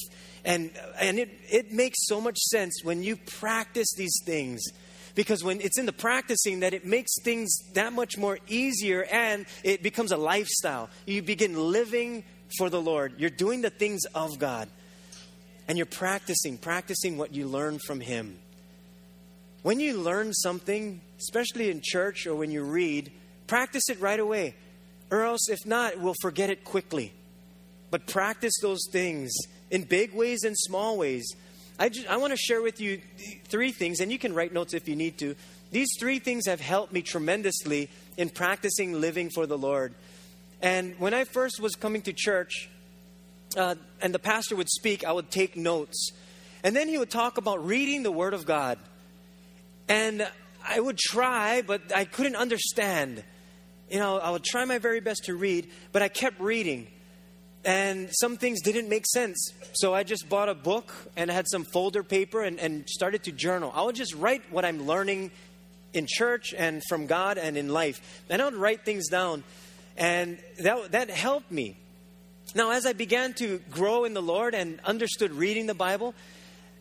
And, 0.45 0.71
and 1.01 1.19
it, 1.19 1.31
it 1.51 1.73
makes 1.73 1.99
so 2.07 2.21
much 2.21 2.39
sense 2.39 2.81
when 2.85 3.03
you 3.03 3.17
practice 3.17 3.89
these 3.97 4.21
things 4.25 4.63
because 5.15 5.45
when 5.45 5.61
it's 5.61 5.79
in 5.79 5.87
the 5.87 5.93
practicing 5.93 6.61
that 6.61 6.75
it 6.75 6.87
makes 6.87 7.11
things 7.23 7.55
that 7.75 7.93
much 7.93 8.17
more 8.17 8.39
easier 8.49 9.05
and 9.05 9.47
it 9.63 9.83
becomes 9.83 10.13
a 10.13 10.17
lifestyle. 10.17 10.89
You 11.07 11.23
begin 11.23 11.55
living 11.55 12.25
for 12.59 12.71
the 12.71 12.81
Lord. 12.81 13.15
You're 13.19 13.31
doing 13.31 13.63
the 13.63 13.71
things 13.71 14.05
of 14.15 14.39
God. 14.39 14.69
And 15.69 15.79
you're 15.79 15.87
practicing, 15.87 16.59
practicing 16.59 17.17
what 17.19 17.35
you 17.35 17.47
learn 17.47 17.79
from 17.79 18.01
Him. 18.01 18.39
When 19.63 19.79
you 19.79 19.99
learn 19.99 20.33
something, 20.33 21.01
especially 21.19 21.71
in 21.71 21.81
church 21.83 22.27
or 22.27 22.35
when 22.35 22.51
you 22.51 22.65
read, 22.65 23.13
practice 23.47 23.89
it 23.89 24.01
right 24.01 24.19
away. 24.19 24.57
Or 25.11 25.23
else, 25.23 25.49
if 25.49 25.65
not, 25.67 25.99
we'll 25.99 26.17
forget 26.21 26.51
it 26.51 26.65
quickly. 26.65 27.13
But 27.91 28.07
practice 28.07 28.55
those 28.61 28.89
things 28.91 29.31
in 29.71 29.85
big 29.85 30.15
ways 30.15 30.43
and 30.43 30.57
small 30.59 30.99
ways. 30.99 31.25
I, 31.79 31.89
just, 31.89 32.07
I 32.07 32.17
want 32.17 32.33
to 32.33 32.37
share 32.37 32.63
with 32.63 32.81
you 32.81 33.01
three 33.45 33.73
things, 33.73 34.01
and 34.01 34.13
you 34.13 34.19
can 34.19 34.35
write 34.35 34.53
notes 34.53 34.75
if 34.75 34.89
you 34.89 34.97
need 34.97 35.19
to. 35.19 35.35
These 35.71 35.89
three 35.99 36.19
things 36.19 36.47
have 36.47 36.61
helped 36.61 36.93
me 36.93 37.03
tremendously 37.03 37.89
in 38.17 38.29
practicing 38.29 39.01
living 39.01 39.31
for 39.31 39.47
the 39.47 39.57
Lord. 39.57 39.95
And 40.61 40.99
when 40.99 41.15
I 41.15 41.25
first 41.25 41.61
was 41.61 41.75
coming 41.75 42.03
to 42.03 42.13
church, 42.13 42.69
uh, 43.57 43.75
and 44.01 44.15
the 44.15 44.19
pastor 44.19 44.55
would 44.55 44.69
speak, 44.69 45.05
I 45.05 45.13
would 45.13 45.31
take 45.31 45.57
notes. 45.57 46.11
And 46.63 46.77
then 46.77 46.89
he 46.89 46.99
would 46.99 47.11
talk 47.11 47.39
about 47.39 47.65
reading 47.67 48.03
the 48.03 48.13
Word 48.13 48.35
of 48.35 48.47
God. 48.47 48.79
And 49.89 50.29
I 50.67 50.79
would 50.79 50.99
try, 50.99 51.63
but 51.63 51.95
I 51.95 52.05
couldn't 52.05 52.37
understand. 52.37 53.25
You 53.91 53.99
know, 53.99 54.19
I 54.19 54.31
would 54.31 54.45
try 54.45 54.65
my 54.65 54.79
very 54.79 55.01
best 55.01 55.25
to 55.25 55.35
read, 55.35 55.69
but 55.91 56.03
I 56.03 56.09
kept 56.09 56.41
reading 56.41 56.87
and 57.65 58.11
some 58.13 58.37
things 58.37 58.61
didn't 58.61 58.89
make 58.89 59.07
sense. 59.07 59.53
So 59.75 59.95
I 59.95 60.03
just 60.03 60.29
bought 60.29 60.49
a 60.49 60.55
book 60.55 60.93
and 61.17 61.31
I 61.31 61.35
had 61.35 61.49
some 61.49 61.65
folder 61.65 62.03
paper 62.03 62.43
and, 62.43 62.59
and 62.59 62.89
started 62.89 63.25
to 63.25 63.33
journal. 63.33 63.73
I 63.75 63.83
would 63.83 63.95
just 63.95 64.15
write 64.15 64.43
what 64.51 64.65
I'm 64.65 64.87
learning 64.87 65.31
in 65.93 66.07
church 66.09 66.55
and 66.57 66.83
from 66.89 67.07
God 67.07 67.39
and 67.39 67.57
in 67.57 67.69
life. 67.69 68.23
And 68.29 68.43
I 68.43 68.47
would 68.47 68.55
write 68.55 68.85
things 68.85 69.09
down. 69.09 69.45
And 69.97 70.39
that, 70.61 70.93
that 70.93 71.11
helped 71.11 71.53
me. 71.53 71.77
Now, 72.55 72.73
as 72.73 72.85
I 72.85 72.93
began 72.93 73.35
to 73.35 73.61
grow 73.71 74.05
in 74.05 74.15
the 74.15 74.23
Lord 74.23 74.55
and 74.55 74.81
understood 74.85 75.33
reading 75.33 75.67
the 75.67 75.75
Bible, 75.75 76.15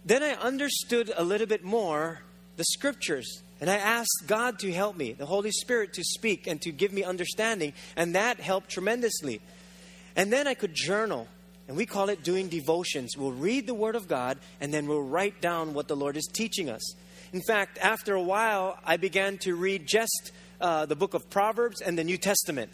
then 0.03 0.23
I 0.23 0.33
understood 0.33 1.11
a 1.15 1.23
little 1.23 1.47
bit 1.47 1.63
more 1.63 2.21
the 2.57 2.63
scriptures. 2.63 3.41
And 3.59 3.69
I 3.69 3.75
asked 3.75 4.23
God 4.25 4.59
to 4.59 4.71
help 4.71 4.97
me, 4.97 5.13
the 5.13 5.27
Holy 5.27 5.51
Spirit 5.51 5.93
to 5.93 6.03
speak 6.03 6.47
and 6.47 6.59
to 6.63 6.71
give 6.71 6.91
me 6.91 7.03
understanding. 7.03 7.73
And 7.95 8.15
that 8.15 8.39
helped 8.39 8.69
tremendously. 8.69 9.41
And 10.15 10.31
then 10.31 10.47
I 10.47 10.53
could 10.53 10.73
journal. 10.73 11.27
And 11.67 11.77
we 11.77 11.85
call 11.85 12.09
it 12.09 12.23
doing 12.23 12.49
devotions. 12.49 13.15
We'll 13.15 13.31
read 13.31 13.67
the 13.67 13.73
Word 13.73 13.95
of 13.95 14.07
God 14.07 14.39
and 14.59 14.73
then 14.73 14.87
we'll 14.87 15.03
write 15.03 15.41
down 15.41 15.73
what 15.73 15.87
the 15.87 15.95
Lord 15.95 16.17
is 16.17 16.27
teaching 16.31 16.69
us. 16.69 16.95
In 17.33 17.41
fact, 17.41 17.77
after 17.81 18.13
a 18.13 18.21
while, 18.21 18.77
I 18.83 18.97
began 18.97 19.37
to 19.39 19.55
read 19.55 19.87
just 19.87 20.31
uh, 20.59 20.85
the 20.85 20.95
book 20.95 21.13
of 21.13 21.29
Proverbs 21.29 21.81
and 21.81 21.97
the 21.97 22.03
New 22.03 22.17
Testament. 22.17 22.71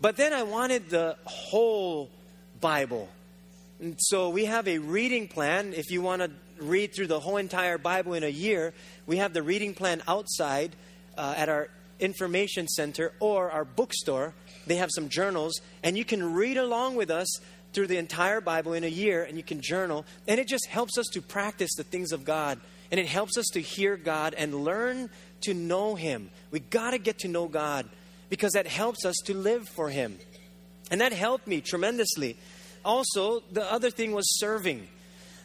But 0.00 0.16
then 0.16 0.32
I 0.32 0.44
wanted 0.44 0.88
the 0.88 1.16
whole 1.24 2.10
Bible. 2.60 3.08
And 3.80 3.96
so 3.98 4.30
we 4.30 4.46
have 4.46 4.66
a 4.66 4.78
reading 4.78 5.28
plan. 5.28 5.74
If 5.74 5.90
you 5.90 6.00
want 6.00 6.22
to 6.22 6.30
read 6.58 6.94
through 6.94 7.08
the 7.08 7.20
whole 7.20 7.36
entire 7.36 7.76
Bible 7.76 8.14
in 8.14 8.24
a 8.24 8.28
year, 8.28 8.72
we 9.06 9.18
have 9.18 9.34
the 9.34 9.42
reading 9.42 9.74
plan 9.74 10.02
outside 10.08 10.74
uh, 11.18 11.34
at 11.36 11.50
our 11.50 11.68
information 12.00 12.68
center 12.68 13.12
or 13.20 13.50
our 13.50 13.64
bookstore 13.64 14.34
they 14.66 14.76
have 14.76 14.90
some 14.92 15.08
journals, 15.08 15.60
and 15.82 15.96
you 15.96 16.04
can 16.04 16.34
read 16.34 16.56
along 16.56 16.96
with 16.96 17.10
us 17.10 17.28
through 17.72 17.86
the 17.86 17.98
entire 17.98 18.40
Bible 18.40 18.72
in 18.72 18.84
a 18.84 18.88
year, 18.88 19.24
and 19.24 19.36
you 19.36 19.42
can 19.42 19.60
journal. 19.60 20.04
And 20.26 20.40
it 20.40 20.48
just 20.48 20.66
helps 20.66 20.96
us 20.98 21.06
to 21.12 21.20
practice 21.20 21.74
the 21.76 21.84
things 21.84 22.12
of 22.12 22.24
God. 22.24 22.58
And 22.90 23.00
it 23.00 23.06
helps 23.06 23.36
us 23.36 23.46
to 23.52 23.60
hear 23.60 23.96
God 23.96 24.34
and 24.34 24.64
learn 24.64 25.10
to 25.42 25.54
know 25.54 25.94
Him. 25.94 26.30
We 26.50 26.60
got 26.60 26.92
to 26.92 26.98
get 26.98 27.18
to 27.20 27.28
know 27.28 27.48
God 27.48 27.88
because 28.30 28.52
that 28.52 28.66
helps 28.66 29.04
us 29.04 29.16
to 29.26 29.34
live 29.34 29.68
for 29.68 29.90
Him. 29.90 30.18
And 30.90 31.00
that 31.00 31.12
helped 31.12 31.46
me 31.46 31.60
tremendously. 31.60 32.36
Also, 32.84 33.42
the 33.52 33.70
other 33.70 33.90
thing 33.90 34.12
was 34.12 34.38
serving. 34.38 34.88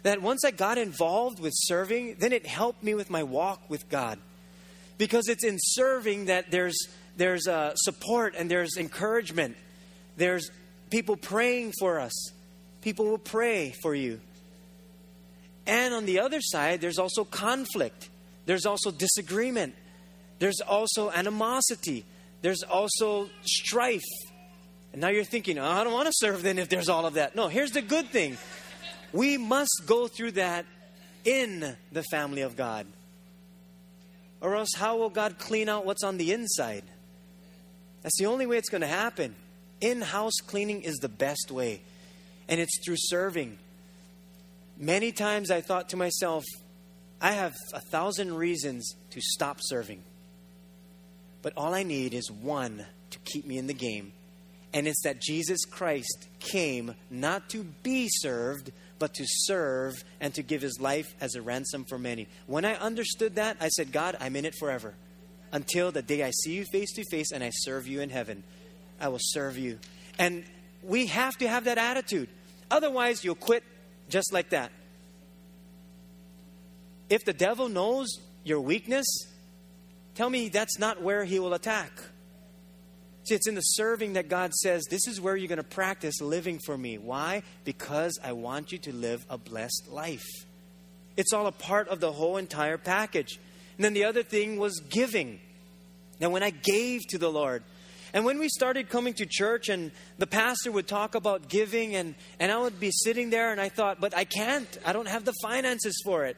That 0.04 0.22
once 0.22 0.46
I 0.46 0.52
got 0.52 0.78
involved 0.78 1.40
with 1.40 1.54
serving, 1.56 2.16
then 2.20 2.32
it 2.32 2.46
helped 2.46 2.84
me 2.84 2.94
with 2.94 3.10
my 3.10 3.24
walk 3.24 3.70
with 3.70 3.90
God. 3.90 4.20
Because 4.98 5.28
it's 5.28 5.44
in 5.44 5.58
serving 5.60 6.26
that 6.26 6.52
there's 6.52 6.78
there's 7.18 7.48
uh, 7.48 7.76
support 7.76 8.36
and 8.38 8.50
there's 8.50 8.78
encouragement. 8.78 9.58
There's 10.18 10.50
people 10.90 11.16
praying 11.16 11.74
for 11.80 12.00
us. 12.00 12.32
People 12.82 13.06
will 13.06 13.18
pray 13.18 13.74
for 13.82 13.94
you. 13.94 14.20
And 15.68 15.94
on 15.94 16.06
the 16.06 16.20
other 16.20 16.42
side, 16.42 16.82
there's 16.82 16.98
also 16.98 17.24
conflict. 17.24 18.10
There's 18.46 18.66
also 18.66 18.92
disagreement. 18.92 19.76
There's 20.40 20.60
also 20.62 21.12
animosity. 21.12 22.04
There's 22.42 22.64
also 22.64 23.30
strife. 23.44 24.02
And 24.92 25.02
now 25.02 25.10
you're 25.10 25.24
thinking, 25.24 25.60
oh, 25.60 25.66
I 25.66 25.84
don't 25.84 25.94
want 25.94 26.08
to 26.08 26.14
serve 26.16 26.42
then 26.44 26.58
if 26.58 26.68
there's 26.70 26.90
all 26.90 27.06
of 27.06 27.14
that. 27.14 27.36
No, 27.36 27.48
here's 27.48 27.72
the 27.72 27.82
good 27.82 28.08
thing 28.10 28.38
we 29.14 29.38
must 29.38 29.84
go 29.86 30.08
through 30.08 30.32
that 30.32 30.66
in 31.24 31.76
the 31.92 32.04
family 32.04 32.42
of 32.42 32.56
God. 32.56 32.88
Or 34.40 34.56
else, 34.56 34.70
how 34.76 34.98
will 34.98 35.10
God 35.10 35.38
clean 35.38 35.70
out 35.70 35.86
what's 35.86 36.04
on 36.04 36.18
the 36.18 36.34
inside? 36.34 36.84
That's 38.02 38.18
the 38.18 38.26
only 38.26 38.46
way 38.46 38.58
it's 38.58 38.70
going 38.70 38.82
to 38.82 38.88
happen. 38.88 39.36
In 39.80 40.02
house 40.02 40.38
cleaning 40.46 40.82
is 40.84 40.98
the 40.98 41.10
best 41.10 41.52
way, 41.52 41.82
and 42.48 42.60
it's 42.60 42.84
through 42.84 42.98
serving. 42.98 43.58
Many 44.78 45.12
times 45.12 45.52
I 45.52 45.62
thought 45.62 45.90
to 45.90 45.98
myself, 45.98 46.44
I 47.20 47.32
have 47.34 47.54
a 47.74 47.80
thousand 47.80 48.34
reasons 48.34 48.96
to 49.12 49.22
stop 49.22 49.58
serving. 49.62 50.02
But 51.42 51.54
all 51.58 51.74
I 51.74 51.84
need 51.84 52.14
is 52.14 52.32
one 52.32 52.86
to 53.12 53.20
keep 53.20 53.46
me 53.46 53.58
in 53.58 53.68
the 53.68 53.74
game. 53.74 54.14
And 54.74 54.88
it's 54.88 55.04
that 55.04 55.22
Jesus 55.22 55.66
Christ 55.66 56.28
came 56.40 56.96
not 57.10 57.50
to 57.50 57.64
be 57.64 58.08
served, 58.10 58.72
but 59.00 59.14
to 59.16 59.26
serve 59.28 60.04
and 60.20 60.34
to 60.36 60.44
give 60.44 60.62
his 60.62 60.80
life 60.80 61.14
as 61.20 61.36
a 61.36 61.42
ransom 61.42 61.86
for 61.86 61.98
many. 61.98 62.28
When 62.48 62.66
I 62.66 62.76
understood 62.76 63.36
that, 63.36 63.58
I 63.60 63.68
said, 63.68 63.92
God, 63.92 64.16
I'm 64.20 64.36
in 64.36 64.46
it 64.46 64.56
forever. 64.56 64.94
Until 65.52 65.92
the 65.92 66.02
day 66.02 66.24
I 66.24 66.32
see 66.32 66.54
you 66.54 66.66
face 66.72 66.94
to 66.94 67.04
face 67.10 67.32
and 67.32 67.44
I 67.44 67.50
serve 67.52 67.88
you 67.88 68.02
in 68.02 68.10
heaven. 68.10 68.44
I 69.00 69.10
will 69.10 69.20
serve 69.20 69.58
you. 69.58 69.80
And 70.18 70.44
we 70.84 71.08
have 71.08 71.38
to 71.38 71.48
have 71.48 71.66
that 71.66 71.78
attitude. 71.78 72.30
Otherwise, 72.70 73.24
you'll 73.24 73.36
quit 73.36 73.64
just 74.10 74.32
like 74.32 74.50
that. 74.50 74.72
If 77.10 77.26
the 77.26 77.34
devil 77.34 77.68
knows 77.68 78.08
your 78.44 78.62
weakness, 78.62 79.06
tell 80.16 80.30
me 80.30 80.48
that's 80.50 80.80
not 80.80 81.02
where 81.02 81.26
he 81.26 81.40
will 81.40 81.54
attack. 81.54 81.92
See, 83.28 83.36
it's 83.36 83.48
in 83.48 83.56
the 83.56 83.62
serving 83.62 84.14
that 84.14 84.30
God 84.30 84.54
says, 84.54 84.84
This 84.90 85.08
is 85.08 85.22
where 85.22 85.36
you're 85.36 85.48
going 85.48 85.58
to 85.58 85.64
practice 85.64 86.22
living 86.22 86.60
for 86.66 86.78
me. 86.78 86.98
Why? 86.98 87.44
Because 87.66 88.18
I 88.24 88.32
want 88.32 88.72
you 88.72 88.78
to 88.80 88.94
live 88.94 89.26
a 89.30 89.38
blessed 89.38 89.90
life. 89.90 90.26
It's 91.18 91.34
all 91.34 91.46
a 91.48 91.52
part 91.52 91.90
of 91.90 92.00
the 92.00 92.12
whole 92.12 92.38
entire 92.38 92.78
package. 92.78 93.40
And 93.82 93.86
then 93.86 93.94
the 93.94 94.04
other 94.04 94.22
thing 94.22 94.58
was 94.58 94.80
giving. 94.80 95.40
Now, 96.20 96.30
when 96.30 96.44
I 96.44 96.52
gave 96.52 97.02
to 97.08 97.18
the 97.18 97.32
Lord, 97.32 97.64
and 98.14 98.24
when 98.24 98.38
we 98.38 98.48
started 98.48 98.90
coming 98.90 99.16
to 99.16 99.26
church 99.26 99.70
and 99.70 99.90
the 100.20 100.28
pastor 100.28 100.72
would 100.72 100.88
talk 100.88 101.16
about 101.16 101.48
giving, 101.48 101.96
and, 101.96 102.14
and 102.40 102.52
I 102.52 102.60
would 102.60 102.80
be 102.80 102.92
sitting 102.92 103.32
there 103.32 103.52
and 103.52 103.60
I 103.60 103.70
thought, 103.70 104.00
but 104.00 104.16
I 104.16 104.24
can't. 104.24 104.68
I 104.86 104.94
don't 104.94 105.08
have 105.08 105.26
the 105.26 105.34
finances 105.42 106.00
for 106.06 106.26
it. 106.26 106.38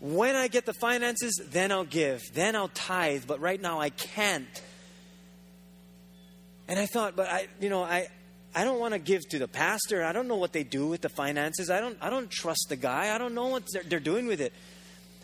When 0.00 0.34
I 0.34 0.48
get 0.48 0.64
the 0.64 0.72
finances, 0.72 1.38
then 1.50 1.70
I'll 1.70 1.84
give. 1.84 2.22
Then 2.32 2.56
I'll 2.56 2.68
tithe. 2.68 3.24
But 3.26 3.40
right 3.40 3.60
now 3.60 3.78
I 3.78 3.90
can't. 3.90 4.62
And 6.68 6.78
I 6.78 6.86
thought, 6.86 7.16
but 7.16 7.28
I, 7.28 7.48
you 7.60 7.68
know, 7.68 7.82
I, 7.82 8.08
I 8.54 8.64
don't 8.64 8.80
want 8.80 8.94
to 8.94 8.98
give 8.98 9.28
to 9.28 9.38
the 9.38 9.46
pastor. 9.46 10.02
I 10.02 10.14
don't 10.14 10.26
know 10.26 10.36
what 10.36 10.54
they 10.54 10.64
do 10.64 10.86
with 10.86 11.02
the 11.02 11.10
finances. 11.10 11.68
I 11.68 11.80
don't, 11.80 11.98
I 12.00 12.08
don't 12.08 12.30
trust 12.30 12.68
the 12.70 12.76
guy. 12.76 13.14
I 13.14 13.18
don't 13.18 13.34
know 13.34 13.48
what 13.48 13.64
they're, 13.70 13.82
they're 13.82 14.00
doing 14.00 14.26
with 14.26 14.40
it. 14.40 14.54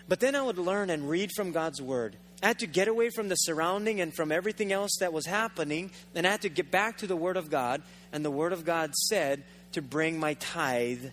But 0.08 0.20
then 0.20 0.34
I 0.34 0.42
would 0.42 0.58
learn 0.58 0.90
and 0.90 1.08
read 1.08 1.30
from 1.36 1.52
God's 1.52 1.82
word. 1.82 2.16
I 2.42 2.48
had 2.48 2.60
to 2.60 2.66
get 2.66 2.88
away 2.88 3.10
from 3.10 3.28
the 3.28 3.34
surrounding 3.34 4.00
and 4.00 4.14
from 4.14 4.32
everything 4.32 4.72
else 4.72 4.96
that 5.00 5.12
was 5.12 5.26
happening, 5.26 5.90
and 6.14 6.26
I 6.26 6.30
had 6.30 6.42
to 6.42 6.48
get 6.48 6.70
back 6.70 6.98
to 6.98 7.06
the 7.06 7.16
Word 7.16 7.36
of 7.36 7.50
God. 7.50 7.82
And 8.12 8.24
the 8.24 8.30
Word 8.30 8.52
of 8.52 8.64
God 8.64 8.94
said 8.94 9.42
to 9.72 9.82
bring 9.82 10.18
my 10.18 10.34
tithe 10.34 11.10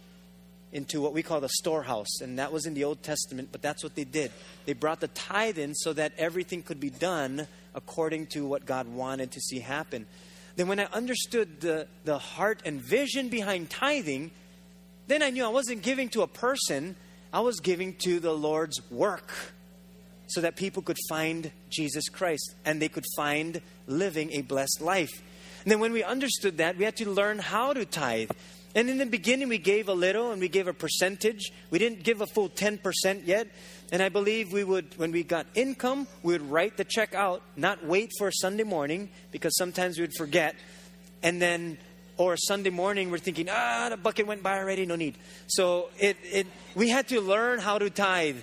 into 0.71 1.01
what 1.01 1.13
we 1.13 1.23
call 1.23 1.41
the 1.41 1.49
storehouse. 1.49 2.21
And 2.21 2.39
that 2.39 2.51
was 2.51 2.65
in 2.65 2.73
the 2.73 2.83
Old 2.83 3.01
Testament, 3.01 3.49
but 3.51 3.61
that's 3.61 3.83
what 3.83 3.95
they 3.95 4.03
did. 4.03 4.31
They 4.65 4.73
brought 4.73 4.99
the 4.99 5.07
tithe 5.09 5.57
in 5.57 5.73
so 5.73 5.93
that 5.93 6.13
everything 6.17 6.61
could 6.63 6.79
be 6.79 6.89
done 6.89 7.47
according 7.73 8.27
to 8.27 8.45
what 8.45 8.65
God 8.65 8.87
wanted 8.87 9.31
to 9.31 9.41
see 9.41 9.59
happen. 9.59 10.05
Then, 10.55 10.67
when 10.67 10.79
I 10.79 10.85
understood 10.85 11.59
the, 11.59 11.87
the 12.05 12.17
heart 12.17 12.61
and 12.65 12.81
vision 12.81 13.29
behind 13.29 13.69
tithing, 13.69 14.31
then 15.07 15.21
I 15.21 15.29
knew 15.29 15.43
I 15.43 15.49
wasn't 15.49 15.81
giving 15.81 16.09
to 16.09 16.21
a 16.21 16.27
person, 16.27 16.95
I 17.35 17.41
was 17.41 17.59
giving 17.59 17.95
to 17.95 18.21
the 18.21 18.31
Lord's 18.31 18.79
work 18.89 19.29
so 20.27 20.39
that 20.39 20.55
people 20.55 20.81
could 20.81 20.95
find 21.09 21.51
Jesus 21.69 22.07
Christ 22.07 22.55
and 22.63 22.81
they 22.81 22.87
could 22.87 23.03
find 23.17 23.59
living 23.87 24.31
a 24.31 24.41
blessed 24.41 24.79
life. 24.79 25.21
And 25.63 25.69
then, 25.69 25.81
when 25.81 25.91
we 25.91 26.01
understood 26.01 26.59
that, 26.59 26.77
we 26.77 26.85
had 26.85 26.95
to 26.95 27.09
learn 27.09 27.39
how 27.39 27.73
to 27.73 27.83
tithe. 27.83 28.31
And 28.73 28.89
in 28.89 28.99
the 28.99 29.05
beginning, 29.05 29.49
we 29.49 29.57
gave 29.57 29.89
a 29.89 29.93
little 29.93 30.31
and 30.31 30.39
we 30.39 30.47
gave 30.47 30.69
a 30.69 30.73
percentage. 30.73 31.51
We 31.71 31.77
didn't 31.77 32.03
give 32.03 32.21
a 32.21 32.25
full 32.25 32.47
10% 32.47 33.27
yet. 33.27 33.49
And 33.91 34.01
I 34.01 34.07
believe 34.07 34.53
we 34.53 34.63
would, 34.63 34.97
when 34.97 35.11
we 35.11 35.23
got 35.23 35.45
income, 35.55 36.07
we 36.23 36.31
would 36.31 36.49
write 36.49 36.77
the 36.77 36.85
check 36.85 37.13
out, 37.13 37.41
not 37.57 37.85
wait 37.85 38.13
for 38.17 38.31
Sunday 38.31 38.63
morning, 38.63 39.09
because 39.31 39.57
sometimes 39.57 39.97
we 39.97 40.03
would 40.03 40.15
forget. 40.15 40.55
And 41.21 41.41
then, 41.41 41.79
or 42.17 42.37
Sunday 42.37 42.69
morning, 42.69 43.11
we're 43.11 43.17
thinking, 43.17 43.47
ah, 43.49 43.87
the 43.89 43.97
bucket 43.97 44.25
went 44.27 44.41
by 44.41 44.57
already, 44.57 44.85
no 44.85 44.95
need. 44.95 45.17
So 45.47 45.89
it, 45.99 46.17
it, 46.23 46.47
we 46.73 46.89
had 46.89 47.07
to 47.09 47.19
learn 47.19 47.59
how 47.59 47.77
to 47.77 47.89
tithe. 47.89 48.37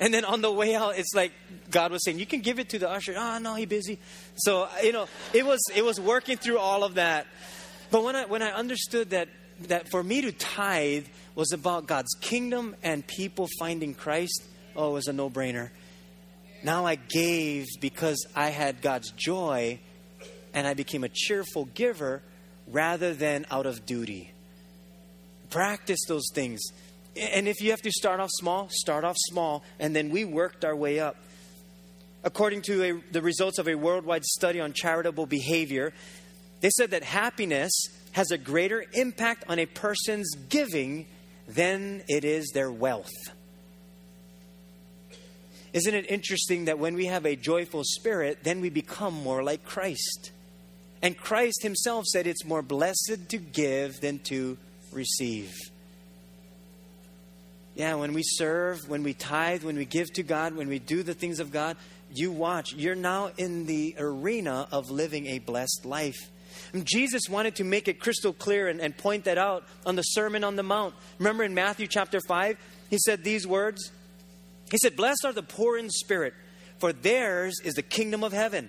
And 0.00 0.12
then 0.12 0.24
on 0.24 0.40
the 0.40 0.52
way 0.52 0.74
out, 0.74 0.96
it's 0.96 1.14
like 1.14 1.32
God 1.70 1.92
was 1.92 2.04
saying, 2.04 2.18
you 2.18 2.26
can 2.26 2.40
give 2.40 2.58
it 2.58 2.68
to 2.70 2.78
the 2.78 2.88
usher. 2.88 3.14
Ah, 3.16 3.36
oh, 3.36 3.38
no, 3.38 3.54
he 3.54 3.66
busy. 3.66 3.98
So, 4.36 4.68
you 4.82 4.92
know, 4.92 5.06
it 5.32 5.44
was, 5.44 5.60
it 5.74 5.84
was 5.84 6.00
working 6.00 6.36
through 6.36 6.58
all 6.58 6.84
of 6.84 6.94
that. 6.94 7.26
But 7.90 8.04
when 8.04 8.16
I, 8.16 8.24
when 8.26 8.42
I 8.42 8.50
understood 8.50 9.10
that, 9.10 9.28
that 9.68 9.90
for 9.90 10.02
me 10.02 10.22
to 10.22 10.32
tithe 10.32 11.06
was 11.34 11.52
about 11.52 11.86
God's 11.86 12.14
kingdom 12.20 12.74
and 12.82 13.06
people 13.06 13.48
finding 13.58 13.94
Christ, 13.94 14.42
oh, 14.76 14.90
it 14.90 14.92
was 14.94 15.06
a 15.08 15.12
no 15.12 15.28
brainer. 15.30 15.70
Now 16.64 16.86
I 16.86 16.94
gave 16.94 17.66
because 17.80 18.26
I 18.36 18.50
had 18.50 18.82
God's 18.82 19.10
joy 19.12 19.80
and 20.54 20.66
I 20.66 20.74
became 20.74 21.04
a 21.04 21.08
cheerful 21.08 21.66
giver 21.66 22.22
rather 22.66 23.14
than 23.14 23.46
out 23.50 23.66
of 23.66 23.86
duty. 23.86 24.32
Practice 25.50 26.00
those 26.08 26.28
things. 26.34 26.60
And 27.16 27.46
if 27.46 27.60
you 27.60 27.70
have 27.70 27.82
to 27.82 27.90
start 27.90 28.20
off 28.20 28.30
small, 28.32 28.68
start 28.70 29.04
off 29.04 29.16
small. 29.18 29.62
And 29.78 29.94
then 29.94 30.10
we 30.10 30.24
worked 30.24 30.64
our 30.64 30.74
way 30.74 30.98
up. 30.98 31.16
According 32.24 32.62
to 32.62 32.82
a, 32.82 33.12
the 33.12 33.20
results 33.20 33.58
of 33.58 33.68
a 33.68 33.74
worldwide 33.74 34.24
study 34.24 34.60
on 34.60 34.72
charitable 34.72 35.26
behavior, 35.26 35.92
they 36.60 36.70
said 36.70 36.92
that 36.92 37.02
happiness 37.02 37.72
has 38.12 38.30
a 38.30 38.38
greater 38.38 38.84
impact 38.92 39.44
on 39.48 39.58
a 39.58 39.66
person's 39.66 40.34
giving 40.48 41.06
than 41.48 42.02
it 42.08 42.24
is 42.24 42.50
their 42.54 42.70
wealth. 42.70 43.10
Isn't 45.72 45.94
it 45.94 46.10
interesting 46.10 46.66
that 46.66 46.78
when 46.78 46.94
we 46.94 47.06
have 47.06 47.24
a 47.24 47.34
joyful 47.34 47.82
spirit, 47.84 48.38
then 48.42 48.60
we 48.60 48.68
become 48.68 49.14
more 49.14 49.42
like 49.42 49.64
Christ? 49.64 50.30
And 51.02 51.18
Christ 51.18 51.62
himself 51.62 52.06
said 52.06 52.26
it's 52.26 52.44
more 52.44 52.62
blessed 52.62 53.28
to 53.28 53.36
give 53.36 54.00
than 54.00 54.20
to 54.20 54.56
receive. 54.92 55.52
Yeah, 57.74 57.94
when 57.96 58.12
we 58.12 58.22
serve, 58.22 58.88
when 58.88 59.02
we 59.02 59.14
tithe, 59.14 59.64
when 59.64 59.76
we 59.76 59.84
give 59.84 60.12
to 60.14 60.22
God, 60.22 60.54
when 60.54 60.68
we 60.68 60.78
do 60.78 61.02
the 61.02 61.14
things 61.14 61.40
of 61.40 61.50
God, 61.50 61.76
you 62.14 62.30
watch. 62.30 62.74
You're 62.74 62.94
now 62.94 63.30
in 63.38 63.66
the 63.66 63.96
arena 63.98 64.68
of 64.70 64.90
living 64.90 65.26
a 65.26 65.38
blessed 65.38 65.84
life. 65.84 66.30
And 66.74 66.84
Jesus 66.86 67.22
wanted 67.30 67.56
to 67.56 67.64
make 67.64 67.88
it 67.88 67.98
crystal 67.98 68.34
clear 68.34 68.68
and, 68.68 68.80
and 68.80 68.96
point 68.96 69.24
that 69.24 69.38
out 69.38 69.64
on 69.86 69.96
the 69.96 70.02
Sermon 70.02 70.44
on 70.44 70.56
the 70.56 70.62
Mount. 70.62 70.94
Remember 71.18 71.44
in 71.44 71.54
Matthew 71.54 71.86
chapter 71.86 72.20
5, 72.28 72.58
he 72.90 72.98
said 72.98 73.24
these 73.24 73.46
words 73.46 73.90
He 74.70 74.76
said, 74.78 74.94
Blessed 74.94 75.24
are 75.24 75.32
the 75.32 75.42
poor 75.42 75.78
in 75.78 75.88
spirit, 75.88 76.34
for 76.78 76.92
theirs 76.92 77.54
is 77.64 77.74
the 77.74 77.82
kingdom 77.82 78.22
of 78.22 78.32
heaven. 78.32 78.68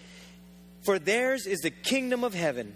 for 0.83 0.99
theirs 0.99 1.45
is 1.45 1.59
the 1.59 1.69
kingdom 1.69 2.23
of 2.23 2.33
heaven. 2.33 2.75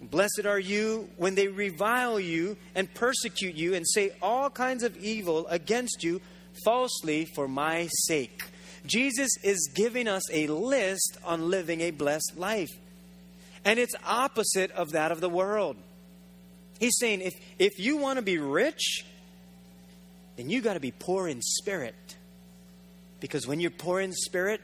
Blessed 0.00 0.46
are 0.46 0.58
you 0.58 1.08
when 1.16 1.36
they 1.36 1.46
revile 1.46 2.18
you 2.18 2.56
and 2.74 2.92
persecute 2.92 3.54
you 3.54 3.74
and 3.74 3.86
say 3.88 4.12
all 4.20 4.50
kinds 4.50 4.82
of 4.82 4.96
evil 4.96 5.46
against 5.46 6.02
you 6.02 6.20
falsely 6.64 7.24
for 7.24 7.46
my 7.46 7.88
sake. 8.06 8.42
Jesus 8.84 9.30
is 9.44 9.70
giving 9.72 10.08
us 10.08 10.28
a 10.32 10.48
list 10.48 11.18
on 11.24 11.50
living 11.50 11.80
a 11.80 11.92
blessed 11.92 12.32
life. 12.36 12.70
And 13.64 13.78
it's 13.78 13.94
opposite 14.04 14.72
of 14.72 14.90
that 14.92 15.12
of 15.12 15.20
the 15.20 15.28
world. 15.28 15.76
He's 16.80 16.98
saying 16.98 17.20
if, 17.20 17.34
if 17.60 17.78
you 17.78 17.96
want 17.96 18.16
to 18.16 18.22
be 18.22 18.38
rich, 18.38 19.04
then 20.36 20.50
you 20.50 20.60
got 20.60 20.74
to 20.74 20.80
be 20.80 20.90
poor 20.90 21.28
in 21.28 21.40
spirit. 21.40 21.94
Because 23.20 23.46
when 23.46 23.60
you're 23.60 23.70
poor 23.70 24.00
in 24.00 24.12
spirit, 24.12 24.60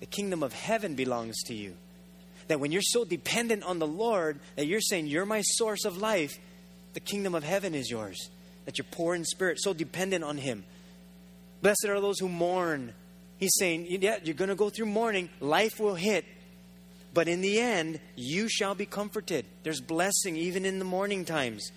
the 0.00 0.06
kingdom 0.06 0.42
of 0.42 0.52
heaven 0.52 0.94
belongs 0.94 1.42
to 1.44 1.54
you. 1.54 1.74
that 2.48 2.60
when 2.60 2.72
you're 2.72 2.80
so 2.82 3.04
dependent 3.04 3.62
on 3.62 3.78
the 3.78 3.86
Lord 3.86 4.40
that 4.56 4.66
you're 4.66 4.80
saying, 4.80 5.06
You're 5.06 5.26
my 5.26 5.42
source 5.42 5.84
of 5.84 5.98
life, 5.98 6.38
the 6.94 7.00
kingdom 7.00 7.34
of 7.34 7.44
heaven 7.44 7.74
is 7.74 7.90
yours. 7.90 8.30
That 8.64 8.78
you're 8.78 8.86
poor 8.90 9.14
in 9.14 9.24
spirit, 9.24 9.58
so 9.60 9.74
dependent 9.74 10.24
on 10.24 10.38
Him. 10.38 10.64
Blessed 11.62 11.86
are 11.88 12.00
those 12.00 12.18
who 12.18 12.28
mourn. 12.28 12.94
He's 13.38 13.54
saying, 13.58 13.86
Yeah, 13.88 14.18
you're 14.22 14.34
going 14.34 14.48
to 14.48 14.54
go 14.54 14.70
through 14.70 14.86
mourning, 14.86 15.28
life 15.40 15.78
will 15.78 15.94
hit, 15.94 16.24
but 17.12 17.28
in 17.28 17.40
the 17.40 17.60
end, 17.60 18.00
you 18.16 18.48
shall 18.48 18.74
be 18.74 18.86
comforted. 18.86 19.44
There's 19.62 19.80
blessing 19.80 20.36
even 20.36 20.64
in 20.64 20.78
the 20.78 20.84
mourning 20.84 21.24
times. 21.24 21.70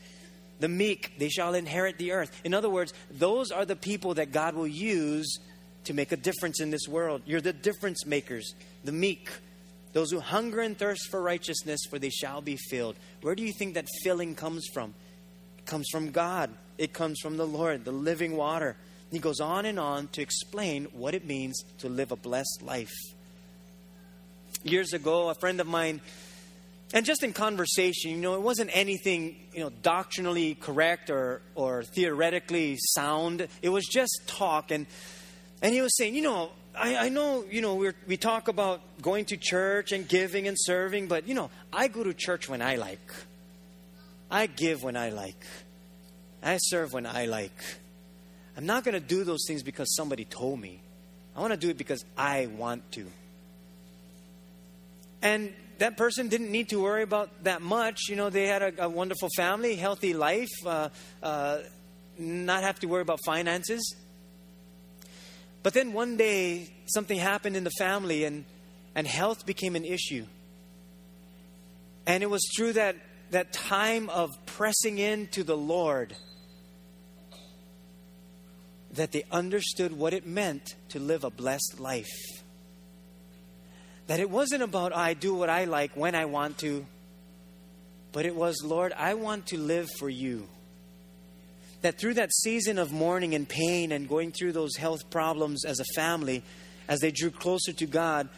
The 0.60 0.70
meek, 0.70 1.14
they 1.18 1.30
shall 1.30 1.56
inherit 1.56 1.98
the 1.98 2.12
earth. 2.12 2.40
In 2.44 2.54
other 2.54 2.70
words, 2.70 2.94
those 3.10 3.52
are 3.52 3.66
the 3.66 3.76
people 3.76 4.14
that 4.16 4.32
God 4.32 4.54
will 4.54 4.68
use 4.68 5.40
to 5.86 5.94
make 5.94 6.12
a 6.12 6.18
difference 6.18 6.62
in 6.62 6.70
this 6.70 6.88
world. 6.88 7.22
You're 7.26 7.42
the 7.42 7.54
difference 7.54 8.06
makers, 8.06 8.54
the 8.84 8.92
meek, 8.92 9.30
those 9.94 10.12
who 10.12 10.20
hunger 10.20 10.62
and 10.62 10.78
thirst 10.78 11.10
for 11.10 11.22
righteousness, 11.22 11.82
for 11.90 12.00
they 12.00 12.10
shall 12.10 12.42
be 12.42 12.58
filled. 12.70 12.96
Where 13.22 13.36
do 13.36 13.44
you 13.44 13.52
think 13.52 13.74
that 13.74 13.88
filling 14.04 14.36
comes 14.36 14.68
from? 14.74 14.94
It 15.58 15.66
comes 15.66 15.88
from 15.92 16.12
God, 16.12 16.50
it 16.78 16.94
comes 16.94 17.20
from 17.20 17.38
the 17.38 17.48
Lord, 17.48 17.86
the 17.86 17.92
living 17.92 18.36
water. 18.36 18.76
He 19.12 19.20
goes 19.20 19.42
on 19.42 19.66
and 19.66 19.78
on 19.78 20.08
to 20.10 20.22
explain 20.22 20.86
what 20.94 21.14
it 21.14 21.26
means 21.26 21.62
to 21.80 21.90
live 21.90 22.12
a 22.12 22.16
blessed 22.16 22.62
life. 22.62 22.94
Years 24.64 24.94
ago, 24.94 25.30
a 25.30 25.36
friend 25.36 25.60
of 25.60 25.68
mine 25.68 26.00
and 26.94 27.06
just 27.06 27.24
in 27.24 27.32
conversation, 27.32 28.12
you 28.12 28.18
know, 28.18 28.36
it 28.36 28.42
wasn't 28.42 28.70
anything, 28.74 29.38
you 29.54 29.62
know, 29.62 29.70
doctrinally 29.82 30.56
correct 30.56 31.10
or, 31.10 31.42
or 31.56 31.84
theoretically 31.84 32.78
sound. 32.80 33.48
It 33.62 33.70
was 33.70 33.86
just 33.86 34.24
talk. 34.28 34.72
And, 34.72 34.88
and 35.62 35.74
he 35.74 35.82
was 35.82 35.96
saying, 35.96 36.16
you 36.16 36.22
know, 36.22 36.50
I, 36.76 36.96
I 36.96 37.10
know, 37.10 37.44
you 37.50 37.62
know, 37.62 37.76
we 37.76 37.92
we 38.08 38.18
talk 38.18 38.48
about 38.48 38.82
going 39.02 39.26
to 39.26 39.38
church 39.38 39.92
and 39.92 40.08
giving 40.08 40.48
and 40.48 40.58
serving, 40.60 41.08
but, 41.08 41.28
you 41.28 41.34
know, 41.34 41.50
I 41.72 41.88
go 41.88 42.04
to 42.04 42.14
church 42.14 42.50
when 42.50 42.62
I 42.62 42.76
like. 42.76 43.12
I 44.30 44.48
give 44.48 44.84
when 44.84 44.96
I 44.96 45.10
like. 45.10 45.44
I 46.42 46.58
serve 46.58 46.94
when 46.94 47.06
I 47.06 47.26
like. 47.26 47.64
I'm 48.58 48.66
not 48.66 48.84
going 48.84 48.94
to 48.94 49.00
do 49.00 49.24
those 49.24 49.46
things 49.48 49.64
because 49.64 49.94
somebody 49.96 50.26
told 50.26 50.60
me. 50.60 50.82
I 51.36 51.42
want 51.42 51.52
to 51.52 51.58
do 51.58 51.70
it 51.70 51.78
because 51.78 52.04
I 52.18 52.48
want 52.48 52.92
to. 52.94 53.06
And 55.22 55.54
that 55.78 55.98
person 55.98 56.30
didn't 56.30 56.52
need 56.52 56.70
to 56.70 56.82
worry 56.82 57.04
about 57.04 57.44
that 57.44 57.62
much. 57.62 58.08
You 58.10 58.16
know, 58.16 58.30
they 58.30 58.48
had 58.48 58.62
a, 58.62 58.86
a 58.86 58.90
wonderful 58.90 59.30
family, 59.36 59.76
healthy 59.76 60.14
life, 60.14 60.50
uh, 60.66 60.90
uh, 61.22 61.60
not 62.18 62.64
have 62.64 62.80
to 62.80 62.88
worry 62.88 63.02
about 63.02 63.20
finances. 63.26 63.96
But 65.64 65.74
then 65.74 65.94
one 65.94 66.18
day, 66.18 66.74
something 66.88 67.18
happened 67.18 67.56
in 67.56 67.64
the 67.64 67.72
family, 67.78 68.24
and, 68.24 68.46
and 68.96 69.06
health 69.06 69.46
became 69.46 69.76
an 69.76 69.86
issue. 69.86 70.26
And 72.08 72.24
it 72.24 72.30
was 72.30 72.42
through 72.56 72.74
that, 72.74 72.96
that 73.30 73.54
time 73.54 74.10
of 74.10 74.32
pressing 74.46 74.98
into 74.98 75.44
the 75.44 75.58
Lord 75.58 76.16
that 78.94 79.12
they 79.12 79.24
understood 79.32 79.94
what 79.94 80.14
it 80.14 80.26
meant 80.26 80.76
to 80.90 81.00
live 81.00 81.24
a 81.24 81.30
blessed 81.30 81.80
life. 81.80 82.44
That 84.08 84.20
it 84.20 84.30
wasn't 84.30 84.64
about, 84.64 84.94
I 84.96 85.14
do 85.14 85.34
what 85.34 85.50
I 85.50 85.66
like 85.66 85.96
when 85.96 86.16
I 86.16 86.26
want 86.26 86.58
to, 86.60 86.86
but 88.12 88.26
it 88.26 88.36
was, 88.36 88.62
Lord, 88.64 88.92
I 88.94 89.14
want 89.14 89.48
to 89.48 89.58
live 89.58 89.90
for 89.98 90.10
you. 90.10 90.50
That 91.82 91.98
through 91.98 92.16
that 92.16 92.34
season 92.34 92.78
of 92.78 92.92
mourning 92.92 93.34
and 93.34 93.48
pain 93.48 93.92
and 93.92 94.08
going 94.08 94.32
through 94.32 94.52
those 94.52 94.76
health 94.76 95.10
problems 95.10 95.66
as 95.66 95.80
a 95.80 95.86
family, 95.96 96.44
as 96.88 97.00
they 97.00 97.12
drew 97.12 97.32
closer 97.32 97.74
to 97.74 97.86
God, 97.86 98.30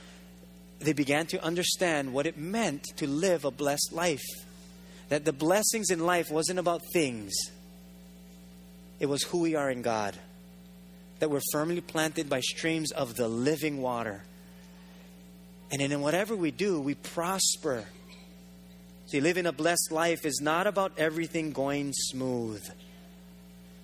they 0.80 0.94
began 0.94 1.26
to 1.28 1.44
understand 1.44 2.14
what 2.14 2.26
it 2.26 2.38
meant 2.38 2.84
to 2.98 3.08
live 3.08 3.46
a 3.46 3.52
blessed 3.52 3.92
life. 3.92 4.26
That 5.10 5.26
the 5.26 5.34
blessings 5.34 5.90
in 5.90 6.06
life 6.06 6.32
wasn't 6.32 6.60
about 6.60 6.82
things, 6.94 7.34
it 9.00 9.08
was 9.08 9.24
who 9.24 9.42
we 9.42 9.56
are 9.56 9.70
in 9.70 9.82
God. 9.82 10.18
That 11.20 11.30
we're 11.30 11.42
firmly 11.52 11.82
planted 11.82 12.30
by 12.30 12.40
streams 12.42 12.92
of 12.92 13.16
the 13.16 13.28
living 13.28 13.82
water 13.82 14.24
and 15.74 15.82
in 15.82 16.02
whatever 16.02 16.36
we 16.36 16.52
do, 16.52 16.80
we 16.80 16.94
prosper. 16.94 17.84
See, 19.08 19.20
living 19.20 19.48
a 19.48 19.52
blessed 19.52 19.92
life 19.92 20.24
is 20.24 20.40
not 20.40 20.68
about 20.68 20.94
everything 21.00 21.52
going 21.52 21.94
smooth. 21.94 22.64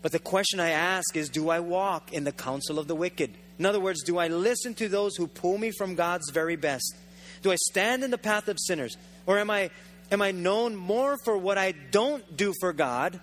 But 0.02 0.12
the 0.12 0.20
question 0.20 0.60
I 0.60 0.70
ask 0.70 1.16
is 1.16 1.30
do 1.30 1.50
I 1.50 1.60
walk 1.60 2.14
in 2.14 2.24
the 2.24 2.32
counsel 2.32 2.80
of 2.80 2.88
the 2.88 2.96
wicked? 2.96 3.34
In 3.58 3.66
other 3.66 3.80
words, 3.80 4.04
do 4.04 4.18
I 4.18 4.30
listen 4.30 4.74
to 4.76 4.88
those 4.88 5.16
who 5.18 5.28
pull 5.28 5.58
me 5.58 5.72
from 5.72 5.96
God's 5.96 6.30
very 6.32 6.56
best? 6.56 6.96
Do 7.42 7.52
I 7.52 7.58
stand 7.70 8.04
in 8.04 8.12
the 8.12 8.18
path 8.18 8.48
of 8.48 8.58
sinners? 8.60 8.98
Or 9.26 9.38
am 9.38 9.50
I, 9.50 9.70
am 10.12 10.22
I 10.22 10.32
known 10.32 10.76
more 10.76 11.18
for 11.26 11.38
what 11.38 11.58
I 11.58 11.74
don't 11.74 12.38
do 12.38 12.54
for 12.60 12.72
God 12.72 13.20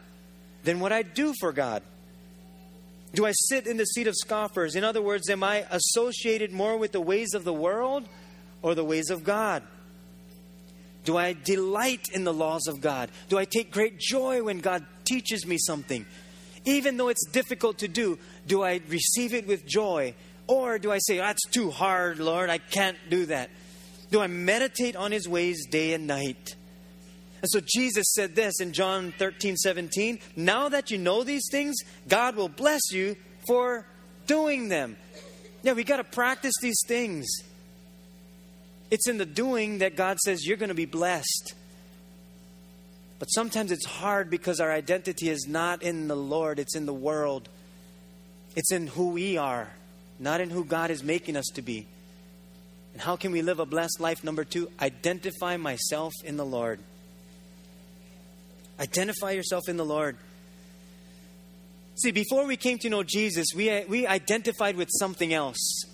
than 0.64 0.80
what 0.80 0.92
I 0.92 1.02
do 1.02 1.32
for 1.40 1.52
God? 1.52 1.82
Do 3.14 3.24
I 3.24 3.32
sit 3.32 3.66
in 3.66 3.78
the 3.78 3.86
seat 3.86 4.06
of 4.06 4.14
scoffers? 4.14 4.74
In 4.74 4.84
other 4.84 5.00
words, 5.00 5.30
am 5.30 5.42
I 5.42 5.66
associated 5.70 6.52
more 6.52 6.76
with 6.76 6.92
the 6.92 7.00
ways 7.00 7.32
of 7.32 7.44
the 7.44 7.52
world 7.52 8.06
or 8.60 8.74
the 8.74 8.84
ways 8.84 9.08
of 9.08 9.24
God? 9.24 9.62
Do 11.04 11.16
I 11.16 11.32
delight 11.32 12.08
in 12.12 12.24
the 12.24 12.34
laws 12.34 12.66
of 12.66 12.80
God? 12.80 13.10
Do 13.28 13.38
I 13.38 13.46
take 13.46 13.70
great 13.70 13.98
joy 13.98 14.42
when 14.42 14.58
God 14.58 14.84
teaches 15.04 15.46
me 15.46 15.56
something? 15.56 16.04
Even 16.66 16.96
though 16.96 17.08
it's 17.08 17.24
difficult 17.26 17.78
to 17.78 17.88
do, 17.88 18.18
do 18.46 18.62
I 18.62 18.80
receive 18.88 19.32
it 19.32 19.46
with 19.46 19.64
joy? 19.66 20.14
Or 20.48 20.78
do 20.78 20.92
I 20.92 20.98
say, 20.98 21.16
that's 21.16 21.44
too 21.50 21.70
hard, 21.70 22.18
Lord, 22.18 22.50
I 22.50 22.58
can't 22.58 22.98
do 23.08 23.26
that? 23.26 23.50
Do 24.10 24.20
I 24.20 24.26
meditate 24.26 24.94
on 24.96 25.12
his 25.12 25.28
ways 25.28 25.66
day 25.66 25.94
and 25.94 26.06
night? 26.06 26.54
And 27.42 27.50
so 27.50 27.60
Jesus 27.64 28.12
said 28.14 28.34
this 28.34 28.60
in 28.60 28.72
John 28.72 29.12
13, 29.18 29.56
17 29.56 30.18
Now 30.36 30.68
that 30.68 30.90
you 30.90 30.98
know 30.98 31.24
these 31.24 31.48
things, 31.50 31.76
God 32.08 32.36
will 32.36 32.48
bless 32.48 32.92
you 32.92 33.16
for 33.46 33.86
doing 34.26 34.68
them. 34.68 34.96
Yeah, 35.62 35.72
we 35.72 35.84
got 35.84 35.96
to 35.96 36.04
practice 36.04 36.54
these 36.60 36.80
things. 36.86 37.26
It's 38.90 39.08
in 39.08 39.18
the 39.18 39.26
doing 39.26 39.78
that 39.78 39.96
God 39.96 40.18
says 40.18 40.46
you're 40.46 40.56
going 40.56 40.68
to 40.68 40.74
be 40.74 40.86
blessed. 40.86 41.54
But 43.18 43.26
sometimes 43.26 43.72
it's 43.72 43.86
hard 43.86 44.30
because 44.30 44.60
our 44.60 44.70
identity 44.70 45.28
is 45.28 45.46
not 45.48 45.82
in 45.82 46.08
the 46.08 46.16
Lord, 46.16 46.58
it's 46.58 46.76
in 46.76 46.86
the 46.86 46.94
world. 46.94 47.48
It's 48.54 48.72
in 48.72 48.86
who 48.86 49.10
we 49.10 49.36
are, 49.36 49.70
not 50.18 50.40
in 50.40 50.50
who 50.50 50.64
God 50.64 50.90
is 50.90 51.02
making 51.02 51.36
us 51.36 51.46
to 51.54 51.62
be. 51.62 51.86
And 52.94 53.02
how 53.02 53.16
can 53.16 53.32
we 53.32 53.42
live 53.42 53.60
a 53.60 53.66
blessed 53.66 54.00
life? 54.00 54.24
Number 54.24 54.44
two, 54.44 54.70
identify 54.80 55.58
myself 55.58 56.12
in 56.24 56.38
the 56.38 56.46
Lord. 56.46 56.80
Identify 58.80 59.32
yourself 59.32 59.68
in 59.68 59.76
the 59.76 59.84
Lord. 59.84 60.16
See, 61.96 62.10
before 62.10 62.46
we 62.46 62.56
came 62.56 62.78
to 62.78 62.90
know 62.90 63.02
Jesus, 63.02 63.48
we, 63.54 63.84
we 63.88 64.06
identified 64.06 64.76
with 64.76 64.88
something 64.90 65.32
else 65.32 65.84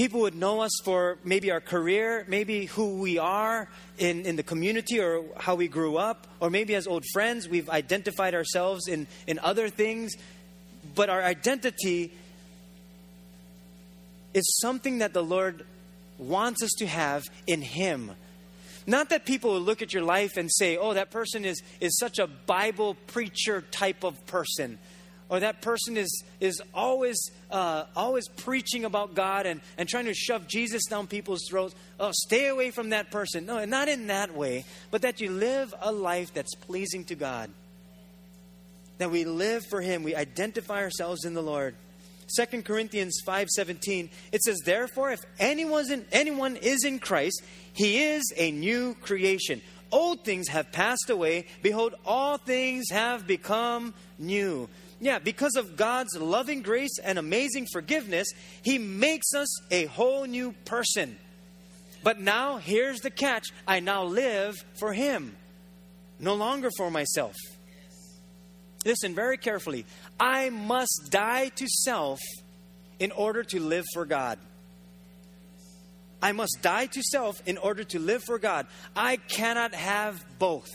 people 0.00 0.20
would 0.20 0.34
know 0.34 0.62
us 0.62 0.72
for 0.82 1.18
maybe 1.24 1.50
our 1.50 1.60
career, 1.60 2.24
maybe 2.26 2.64
who 2.64 3.00
we 3.00 3.18
are 3.18 3.68
in, 3.98 4.24
in 4.24 4.34
the 4.34 4.42
community 4.42 4.98
or 4.98 5.22
how 5.36 5.54
we 5.54 5.68
grew 5.68 5.98
up, 5.98 6.26
or 6.40 6.48
maybe 6.48 6.74
as 6.74 6.86
old 6.86 7.04
friends, 7.12 7.46
we've 7.46 7.68
identified 7.68 8.34
ourselves 8.34 8.88
in, 8.88 9.06
in 9.26 9.38
other 9.40 9.68
things. 9.68 10.14
But 10.94 11.10
our 11.10 11.22
identity 11.22 12.14
is 14.32 14.58
something 14.62 15.00
that 15.00 15.12
the 15.12 15.22
Lord 15.22 15.66
wants 16.16 16.62
us 16.62 16.70
to 16.78 16.86
have 16.86 17.24
in 17.46 17.60
Him. 17.60 18.12
Not 18.86 19.10
that 19.10 19.26
people 19.26 19.52
will 19.52 19.60
look 19.60 19.82
at 19.82 19.92
your 19.92 20.02
life 20.02 20.38
and 20.38 20.48
say, 20.50 20.78
oh, 20.78 20.94
that 20.94 21.10
person 21.10 21.44
is, 21.44 21.62
is 21.78 21.98
such 21.98 22.18
a 22.18 22.26
Bible 22.26 22.94
preacher 23.06 23.60
type 23.60 24.02
of 24.02 24.26
person 24.26 24.78
or 25.30 25.40
that 25.40 25.62
person 25.62 25.96
is, 25.96 26.24
is 26.40 26.60
always, 26.74 27.30
uh, 27.52 27.84
always 27.94 28.28
preaching 28.28 28.84
about 28.84 29.14
God 29.14 29.46
and, 29.46 29.60
and 29.78 29.88
trying 29.88 30.06
to 30.06 30.14
shove 30.14 30.48
Jesus 30.48 30.84
down 30.86 31.06
people's 31.06 31.46
throats. 31.48 31.74
Oh, 32.00 32.10
stay 32.12 32.48
away 32.48 32.72
from 32.72 32.90
that 32.90 33.12
person. 33.12 33.46
No, 33.46 33.64
not 33.64 33.88
in 33.88 34.08
that 34.08 34.34
way, 34.34 34.64
but 34.90 35.02
that 35.02 35.20
you 35.20 35.30
live 35.30 35.72
a 35.80 35.92
life 35.92 36.34
that's 36.34 36.54
pleasing 36.56 37.04
to 37.04 37.14
God. 37.14 37.48
That 38.98 39.12
we 39.12 39.24
live 39.24 39.64
for 39.70 39.80
Him. 39.80 40.02
We 40.02 40.16
identify 40.16 40.82
ourselves 40.82 41.24
in 41.24 41.32
the 41.32 41.42
Lord. 41.42 41.76
2 42.36 42.62
Corinthians 42.62 43.20
5:17 43.26 44.08
it 44.30 44.40
says 44.42 44.60
therefore 44.64 45.10
if 45.10 45.18
anyone's 45.40 45.90
in, 45.90 46.06
anyone 46.12 46.54
is 46.54 46.84
in 46.84 47.00
Christ 47.00 47.42
he 47.72 48.04
is 48.04 48.22
a 48.36 48.52
new 48.52 48.94
creation 49.02 49.60
old 49.90 50.24
things 50.24 50.46
have 50.46 50.70
passed 50.70 51.10
away 51.10 51.46
behold 51.60 51.92
all 52.06 52.38
things 52.38 52.88
have 52.90 53.26
become 53.26 53.92
new 54.16 54.68
yeah, 55.00 55.18
because 55.18 55.56
of 55.56 55.76
God's 55.76 56.14
loving 56.16 56.60
grace 56.60 56.98
and 57.02 57.18
amazing 57.18 57.66
forgiveness, 57.72 58.28
He 58.62 58.78
makes 58.78 59.34
us 59.34 59.48
a 59.70 59.86
whole 59.86 60.26
new 60.26 60.52
person. 60.66 61.18
But 62.02 62.20
now, 62.20 62.58
here's 62.58 63.00
the 63.00 63.10
catch 63.10 63.48
I 63.66 63.80
now 63.80 64.04
live 64.04 64.54
for 64.78 64.92
Him, 64.92 65.36
no 66.18 66.34
longer 66.34 66.70
for 66.76 66.90
myself. 66.90 67.34
Listen 68.84 69.14
very 69.14 69.36
carefully. 69.36 69.86
I 70.18 70.50
must 70.50 71.08
die 71.10 71.48
to 71.48 71.66
self 71.66 72.20
in 72.98 73.10
order 73.12 73.42
to 73.44 73.60
live 73.60 73.84
for 73.92 74.04
God. 74.04 74.38
I 76.22 76.32
must 76.32 76.58
die 76.60 76.86
to 76.86 77.02
self 77.02 77.36
in 77.46 77.56
order 77.56 77.84
to 77.84 77.98
live 77.98 78.22
for 78.24 78.38
God. 78.38 78.66
I 78.94 79.16
cannot 79.16 79.74
have 79.74 80.22
both. 80.38 80.68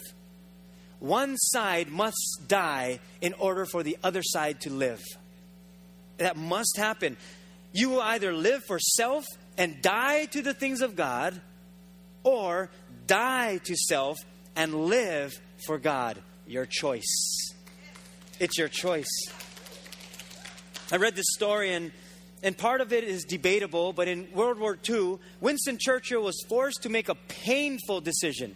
One 0.99 1.37
side 1.37 1.89
must 1.89 2.47
die 2.47 2.99
in 3.21 3.33
order 3.33 3.65
for 3.65 3.83
the 3.83 3.97
other 4.03 4.21
side 4.23 4.61
to 4.61 4.69
live. 4.69 5.03
That 6.17 6.37
must 6.37 6.77
happen. 6.77 7.17
You 7.73 7.89
will 7.89 8.01
either 8.01 8.33
live 8.33 8.63
for 8.65 8.79
self 8.79 9.25
and 9.57 9.81
die 9.81 10.25
to 10.25 10.41
the 10.41 10.53
things 10.53 10.81
of 10.81 10.95
God, 10.95 11.39
or 12.23 12.69
die 13.07 13.59
to 13.65 13.75
self 13.75 14.17
and 14.55 14.85
live 14.85 15.33
for 15.65 15.77
God. 15.77 16.21
Your 16.47 16.65
choice. 16.65 17.53
It's 18.39 18.57
your 18.57 18.67
choice. 18.67 19.09
I 20.91 20.97
read 20.97 21.15
this 21.15 21.25
story, 21.33 21.73
and, 21.73 21.91
and 22.43 22.57
part 22.57 22.81
of 22.81 22.93
it 22.93 23.03
is 23.03 23.23
debatable, 23.23 23.93
but 23.93 24.07
in 24.07 24.27
World 24.33 24.59
War 24.59 24.77
II, 24.87 25.17
Winston 25.41 25.77
Churchill 25.79 26.21
was 26.21 26.35
forced 26.47 26.83
to 26.83 26.89
make 26.89 27.09
a 27.09 27.15
painful 27.15 28.01
decision. 28.01 28.55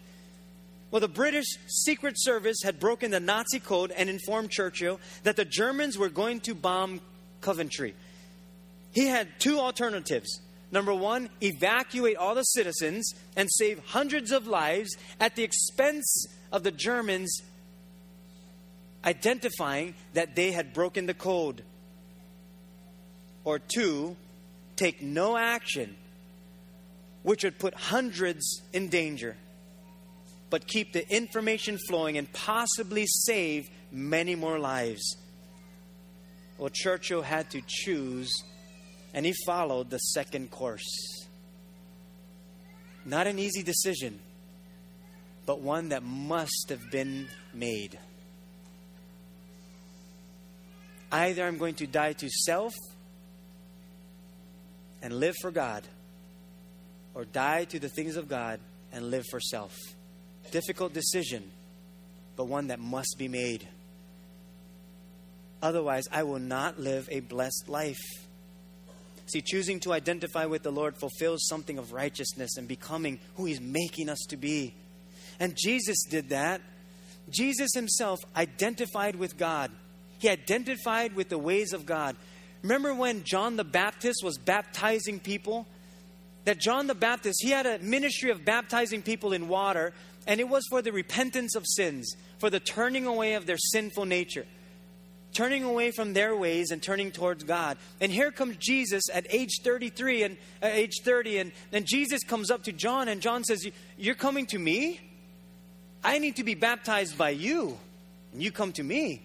Well, 0.92 1.02
the 1.02 1.08
British 1.08 1.46
Secret 1.68 2.16
Service 2.18 2.62
had 2.64 2.80
broken 2.80 3.12
the 3.12 3.20
Nazi 3.20 3.60
code 3.60 3.92
and 3.92 4.10
informed 4.10 4.50
Churchill 4.50 5.00
that 5.24 5.36
the 5.36 5.46
Germans 5.46 5.98
were 5.98 6.10
going 6.10 6.40
to 6.42 6.56
bomb 6.56 7.02
Coventry. 7.42 7.96
He 8.92 9.06
had 9.06 9.28
two 9.40 9.60
alternatives. 9.60 10.42
Number 10.72 10.94
one, 10.94 11.30
evacuate 11.42 12.18
all 12.18 12.36
the 12.36 12.44
citizens 12.44 13.14
and 13.36 13.50
save 13.52 13.80
hundreds 13.86 14.32
of 14.32 14.48
lives 14.48 14.96
at 15.20 15.36
the 15.36 15.44
expense 15.44 16.28
of 16.52 16.64
the 16.64 16.72
Germans 16.72 17.42
identifying 19.06 19.96
that 20.14 20.36
they 20.36 20.52
had 20.52 20.74
broken 20.74 21.06
the 21.06 21.14
code. 21.14 21.64
Or 23.44 23.60
two, 23.60 24.16
take 24.76 25.02
no 25.02 25.38
action, 25.38 25.96
which 27.24 27.44
would 27.44 27.58
put 27.58 27.74
hundreds 27.74 28.62
in 28.74 28.90
danger, 28.90 29.38
but 30.50 30.68
keep 30.68 30.94
the 30.94 31.08
information 31.10 31.78
flowing 31.88 32.18
and 32.18 32.32
possibly 32.34 33.06
save 33.08 33.70
many 33.92 34.36
more 34.36 34.60
lives. 34.60 35.18
Well, 36.58 36.70
Churchill 36.70 37.22
had 37.22 37.50
to 37.52 37.62
choose, 37.66 38.32
and 39.14 39.26
he 39.26 39.34
followed 39.46 39.90
the 39.90 39.98
second 39.98 40.52
course. 40.52 41.28
Not 43.06 43.28
an 43.28 43.40
easy 43.40 43.64
decision, 43.64 44.20
but 45.46 45.62
one 45.62 45.90
that 45.90 46.04
must 46.04 46.68
have 46.70 46.92
been 46.92 47.28
made. 47.54 47.98
Either 51.12 51.46
I'm 51.46 51.58
going 51.58 51.76
to 51.76 51.88
die 51.88 52.14
to 52.14 52.30
self 52.30 52.74
and 55.02 55.20
live 55.20 55.36
for 55.42 55.50
God, 55.50 55.88
or 57.14 57.26
die 57.26 57.64
to 57.66 57.80
the 57.80 57.90
things 57.90 58.16
of 58.16 58.28
God 58.28 58.60
and 58.92 59.10
live 59.10 59.26
for 59.32 59.40
self. 59.40 59.76
Difficult 60.52 60.94
decision, 60.94 61.44
but 62.36 62.48
one 62.48 62.68
that 62.68 62.80
must 62.80 63.16
be 63.18 63.28
made. 63.28 63.68
Otherwise, 65.62 66.06
I 66.12 66.24
will 66.24 66.40
not 66.40 66.80
live 66.80 67.08
a 67.12 67.20
blessed 67.20 67.68
life. 67.68 68.02
See, 69.28 69.42
choosing 69.42 69.80
to 69.82 69.94
identify 69.94 70.46
with 70.46 70.64
the 70.64 70.72
Lord 70.72 70.98
fulfills 70.98 71.48
something 71.48 71.78
of 71.78 71.94
righteousness 71.94 72.58
and 72.58 72.68
becoming 72.68 73.20
who 73.36 73.46
He's 73.46 73.62
making 73.62 74.10
us 74.10 74.26
to 74.30 74.38
be. 74.38 74.74
And 75.40 75.56
Jesus 75.56 76.04
did 76.10 76.30
that. 76.30 76.62
Jesus 77.30 77.70
Himself 77.76 78.20
identified 78.36 79.16
with 79.16 79.38
God, 79.38 79.72
He 80.18 80.30
identified 80.30 81.16
with 81.16 81.30
the 81.30 81.38
ways 81.38 81.74
of 81.74 81.86
God. 81.86 82.16
Remember 82.64 82.94
when 82.94 83.24
John 83.24 83.56
the 83.56 83.64
Baptist 83.64 84.24
was 84.24 84.38
baptizing 84.38 85.20
people? 85.20 85.68
That 86.46 86.58
John 86.58 86.88
the 86.88 86.96
Baptist, 86.96 87.40
he 87.42 87.52
had 87.52 87.66
a 87.66 87.80
ministry 87.80 88.32
of 88.32 88.44
baptizing 88.44 89.02
people 89.02 89.34
in 89.34 89.48
water, 89.48 89.94
and 90.30 90.40
it 90.40 90.48
was 90.48 90.64
for 90.70 90.84
the 90.84 90.92
repentance 90.92 91.56
of 91.56 91.66
sins, 91.68 92.16
for 92.38 92.52
the 92.52 92.60
turning 92.60 93.08
away 93.08 93.34
of 93.34 93.48
their 93.48 93.58
sinful 93.58 94.06
nature 94.06 94.46
turning 95.34 95.64
away 95.64 95.92
from 95.92 96.14
their 96.14 96.36
ways 96.36 96.72
and 96.72 96.82
turning 96.82 97.12
towards 97.12 97.44
God. 97.44 97.78
And 98.02 98.12
here 98.12 98.32
comes 98.32 98.58
Jesus 98.58 99.04
at 99.14 99.28
age 99.30 99.60
33 99.64 100.24
and 100.24 100.38
uh, 100.62 100.68
age 100.68 101.02
30 101.04 101.38
and 101.38 101.52
then 101.72 101.86
Jesus 101.86 102.24
comes 102.24 102.50
up 102.50 102.64
to 102.64 102.72
John 102.72 103.08
and 103.08 103.22
John 103.22 103.44
says, 103.44 103.68
"You're 103.98 104.16
coming 104.16 104.46
to 104.48 104.60
me? 104.60 105.00
I 106.04 106.20
need 106.20 106.38
to 106.38 106.44
be 106.44 106.56
baptized 106.56 107.18
by 107.18 107.32
you. 107.32 107.78
And 108.34 108.42
you 108.42 108.52
come 108.52 108.72
to 108.74 108.84
me." 108.84 109.22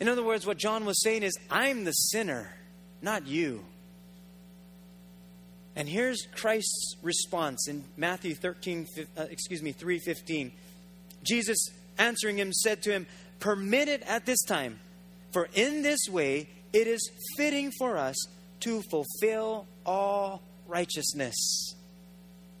In 0.00 0.08
other 0.08 0.24
words, 0.24 0.46
what 0.46 0.58
John 0.58 0.84
was 0.84 1.00
saying 1.02 1.22
is, 1.22 1.38
"I'm 1.50 1.84
the 1.84 1.92
sinner, 1.92 2.52
not 3.02 3.26
you." 3.26 3.64
And 5.74 5.88
here's 5.88 6.26
Christ's 6.34 6.96
response 7.02 7.68
in 7.68 7.84
Matthew 7.96 8.34
13 8.34 8.86
uh, 9.16 9.22
excuse 9.30 9.62
me 9.62 9.72
3:15. 9.72 10.52
Jesus 11.22 11.70
answering 11.98 12.38
him, 12.38 12.52
said 12.52 12.82
to 12.82 12.90
him, 12.90 13.06
Permit 13.40 13.88
it 13.88 14.02
at 14.02 14.26
this 14.26 14.42
time, 14.42 14.78
for 15.32 15.48
in 15.54 15.82
this 15.82 16.00
way 16.10 16.48
it 16.72 16.86
is 16.86 17.10
fitting 17.36 17.70
for 17.78 17.96
us 17.96 18.16
to 18.60 18.82
fulfill 18.90 19.66
all 19.84 20.42
righteousness. 20.66 21.74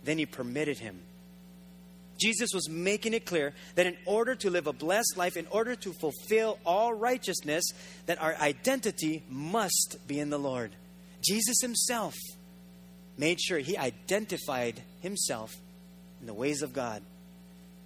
Then 0.04 0.18
he 0.18 0.26
permitted 0.26 0.78
him. 0.78 1.00
Jesus 2.18 2.50
was 2.54 2.68
making 2.68 3.14
it 3.14 3.26
clear 3.26 3.52
that 3.74 3.86
in 3.86 3.96
order 4.06 4.34
to 4.36 4.50
live 4.50 4.66
a 4.66 4.72
blessed 4.72 5.16
life, 5.16 5.36
in 5.36 5.46
order 5.50 5.74
to 5.76 5.92
fulfill 5.92 6.58
all 6.64 6.92
righteousness, 6.94 7.64
that 8.06 8.20
our 8.22 8.36
identity 8.36 9.22
must 9.28 9.96
be 10.06 10.20
in 10.20 10.30
the 10.30 10.38
Lord. 10.38 10.70
Jesus 11.20 11.56
himself 11.60 12.14
made 13.16 13.40
sure 13.40 13.58
he 13.58 13.76
identified 13.76 14.82
himself 15.00 15.54
in 16.20 16.26
the 16.26 16.34
ways 16.34 16.62
of 16.62 16.72
God. 16.72 17.02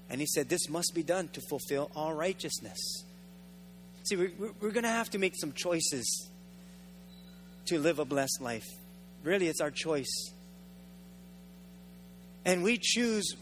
And 0.08 0.20
he 0.20 0.26
said, 0.26 0.48
This 0.48 0.68
must 0.68 0.92
be 0.94 1.02
done 1.02 1.28
to 1.28 1.40
fulfill 1.48 1.90
all 1.96 2.14
righteousness. 2.14 2.78
See, 4.04 4.16
we're, 4.16 4.32
we're 4.60 4.70
going 4.70 4.84
to 4.84 4.88
have 4.88 5.10
to 5.10 5.18
make 5.18 5.34
some 5.36 5.52
choices 5.52 6.30
to 7.66 7.78
live 7.80 7.98
a 7.98 8.04
blessed 8.04 8.40
life. 8.40 8.66
Really, 9.24 9.48
it's 9.48 9.60
our 9.60 9.72
choice. 9.72 10.30
And 12.44 12.62
we 12.62 12.78
choose 12.80 13.34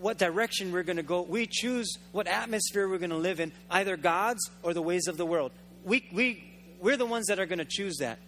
what 0.00 0.18
direction 0.18 0.72
we're 0.72 0.82
going 0.82 0.98
to 0.98 1.02
go. 1.02 1.22
We 1.22 1.46
choose 1.46 1.96
what 2.12 2.26
atmosphere 2.26 2.86
we're 2.86 2.98
going 2.98 3.10
to 3.10 3.16
live 3.16 3.40
in, 3.40 3.52
either 3.70 3.96
God's 3.96 4.50
or 4.62 4.74
the 4.74 4.82
ways 4.82 5.06
of 5.08 5.16
the 5.16 5.24
world. 5.24 5.52
We, 5.84 6.06
we, 6.12 6.44
we're 6.78 6.98
the 6.98 7.06
ones 7.06 7.26
that 7.28 7.38
are 7.38 7.46
going 7.46 7.58
to 7.60 7.64
choose 7.64 7.96
that. 8.00 8.18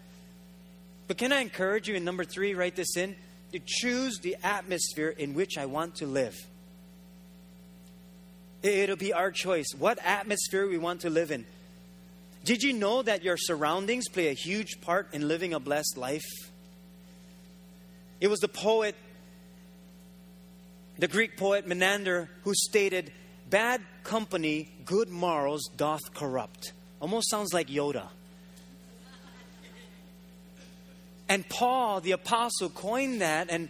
But 1.08 1.18
can 1.18 1.32
I 1.32 1.40
encourage 1.40 1.88
you 1.88 1.94
in 1.94 2.04
number 2.04 2.24
three, 2.24 2.54
write 2.54 2.76
this 2.76 2.96
in? 2.96 3.16
To 3.52 3.60
choose 3.64 4.18
the 4.18 4.36
atmosphere 4.42 5.10
in 5.10 5.34
which 5.34 5.58
I 5.58 5.66
want 5.66 5.96
to 5.96 6.06
live. 6.06 6.36
It'll 8.62 8.96
be 8.96 9.12
our 9.12 9.30
choice 9.30 9.66
what 9.76 9.98
atmosphere 10.04 10.66
we 10.66 10.78
want 10.78 11.00
to 11.02 11.10
live 11.10 11.30
in. 11.30 11.44
Did 12.44 12.62
you 12.62 12.72
know 12.72 13.02
that 13.02 13.22
your 13.22 13.36
surroundings 13.36 14.08
play 14.08 14.28
a 14.28 14.32
huge 14.32 14.80
part 14.80 15.12
in 15.12 15.28
living 15.28 15.54
a 15.54 15.60
blessed 15.60 15.96
life? 15.96 16.24
It 18.20 18.28
was 18.28 18.40
the 18.40 18.48
poet, 18.48 18.94
the 20.98 21.08
Greek 21.08 21.36
poet 21.36 21.66
Menander, 21.66 22.28
who 22.42 22.54
stated, 22.54 23.12
Bad 23.50 23.82
company, 24.02 24.70
good 24.84 25.08
morals 25.08 25.68
doth 25.76 26.14
corrupt. 26.14 26.72
Almost 27.00 27.30
sounds 27.30 27.52
like 27.52 27.68
Yoda. 27.68 28.06
And 31.28 31.48
Paul, 31.48 32.00
the 32.00 32.12
apostle, 32.12 32.68
coined 32.68 33.20
that 33.20 33.48
and, 33.50 33.68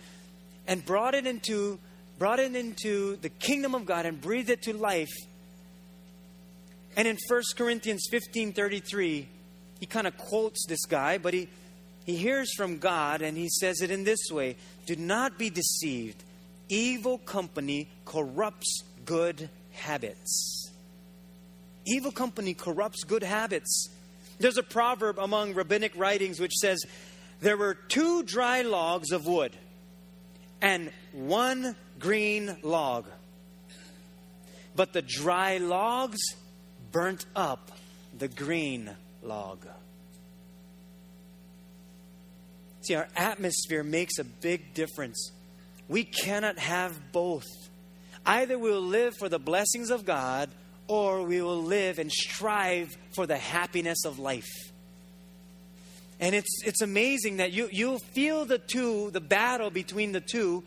and 0.66 0.84
brought 0.84 1.14
it 1.14 1.26
into 1.26 1.78
brought 2.18 2.38
it 2.38 2.54
into 2.54 3.16
the 3.16 3.28
kingdom 3.28 3.74
of 3.74 3.84
God 3.84 4.06
and 4.06 4.20
breathed 4.20 4.48
it 4.48 4.62
to 4.62 4.72
life. 4.72 5.12
And 6.96 7.08
in 7.08 7.16
1 7.28 7.42
Corinthians 7.56 8.06
15 8.10 8.52
33, 8.52 9.28
he 9.80 9.86
kind 9.86 10.06
of 10.06 10.16
quotes 10.16 10.64
this 10.66 10.84
guy, 10.84 11.18
but 11.18 11.34
he, 11.34 11.48
he 12.04 12.16
hears 12.16 12.54
from 12.54 12.78
God 12.78 13.22
and 13.22 13.36
he 13.36 13.48
says 13.48 13.80
it 13.80 13.90
in 13.90 14.04
this 14.04 14.30
way 14.30 14.56
Do 14.86 14.96
not 14.96 15.38
be 15.38 15.50
deceived. 15.50 16.22
Evil 16.68 17.18
company 17.18 17.88
corrupts 18.04 18.84
good 19.04 19.50
habits. 19.72 20.70
Evil 21.84 22.12
company 22.12 22.54
corrupts 22.54 23.04
good 23.04 23.22
habits. 23.22 23.88
There's 24.38 24.58
a 24.58 24.62
proverb 24.62 25.18
among 25.18 25.54
rabbinic 25.54 25.92
writings 25.96 26.40
which 26.40 26.54
says, 26.54 26.84
There 27.42 27.56
were 27.56 27.74
two 27.74 28.22
dry 28.22 28.62
logs 28.62 29.10
of 29.10 29.26
wood 29.26 29.50
and 30.60 30.92
one 31.10 31.74
green 31.98 32.56
log. 32.62 33.06
But 34.76 34.92
the 34.92 35.02
dry 35.02 35.56
logs 35.56 36.20
burnt 36.92 37.26
up 37.34 37.72
the 38.16 38.28
green 38.28 38.94
log. 39.24 39.66
See, 42.82 42.94
our 42.94 43.08
atmosphere 43.16 43.82
makes 43.82 44.18
a 44.20 44.24
big 44.24 44.72
difference. 44.72 45.32
We 45.88 46.04
cannot 46.04 46.60
have 46.60 47.10
both. 47.10 47.46
Either 48.24 48.56
we 48.56 48.70
will 48.70 48.80
live 48.80 49.16
for 49.18 49.28
the 49.28 49.40
blessings 49.40 49.90
of 49.90 50.04
God 50.04 50.48
or 50.86 51.24
we 51.24 51.42
will 51.42 51.62
live 51.62 51.98
and 51.98 52.10
strive 52.10 52.96
for 53.16 53.26
the 53.26 53.36
happiness 53.36 54.04
of 54.04 54.20
life. 54.20 54.71
And 56.22 56.36
it's, 56.36 56.62
it's 56.64 56.82
amazing 56.82 57.38
that 57.38 57.50
you, 57.50 57.68
you'll 57.72 57.98
feel 57.98 58.44
the 58.44 58.58
two, 58.58 59.10
the 59.10 59.20
battle 59.20 59.70
between 59.70 60.12
the 60.12 60.20
two, 60.20 60.62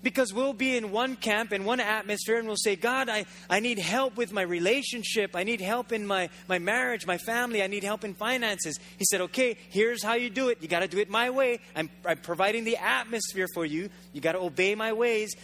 because 0.00 0.32
we'll 0.32 0.52
be 0.52 0.76
in 0.76 0.92
one 0.92 1.16
camp, 1.16 1.52
in 1.52 1.64
one 1.64 1.80
atmosphere, 1.80 2.38
and 2.38 2.46
we'll 2.46 2.56
say, 2.56 2.76
God, 2.76 3.08
I, 3.08 3.26
I 3.50 3.58
need 3.58 3.80
help 3.80 4.16
with 4.16 4.32
my 4.32 4.42
relationship. 4.42 5.34
I 5.34 5.42
need 5.42 5.60
help 5.60 5.90
in 5.90 6.06
my, 6.06 6.30
my 6.46 6.60
marriage, 6.60 7.04
my 7.04 7.18
family. 7.18 7.64
I 7.64 7.66
need 7.66 7.82
help 7.82 8.04
in 8.04 8.14
finances. 8.14 8.78
He 8.96 9.04
said, 9.04 9.20
Okay, 9.22 9.56
here's 9.70 10.04
how 10.04 10.14
you 10.14 10.30
do 10.30 10.50
it. 10.50 10.58
You 10.62 10.68
got 10.68 10.80
to 10.80 10.88
do 10.88 10.98
it 10.98 11.10
my 11.10 11.30
way. 11.30 11.58
I'm, 11.74 11.90
I'm 12.06 12.18
providing 12.18 12.62
the 12.62 12.76
atmosphere 12.76 13.48
for 13.54 13.66
you. 13.66 13.90
You 14.12 14.20
got 14.20 14.32
to 14.32 14.40
obey 14.40 14.76
my 14.76 14.92
ways. 14.92 15.34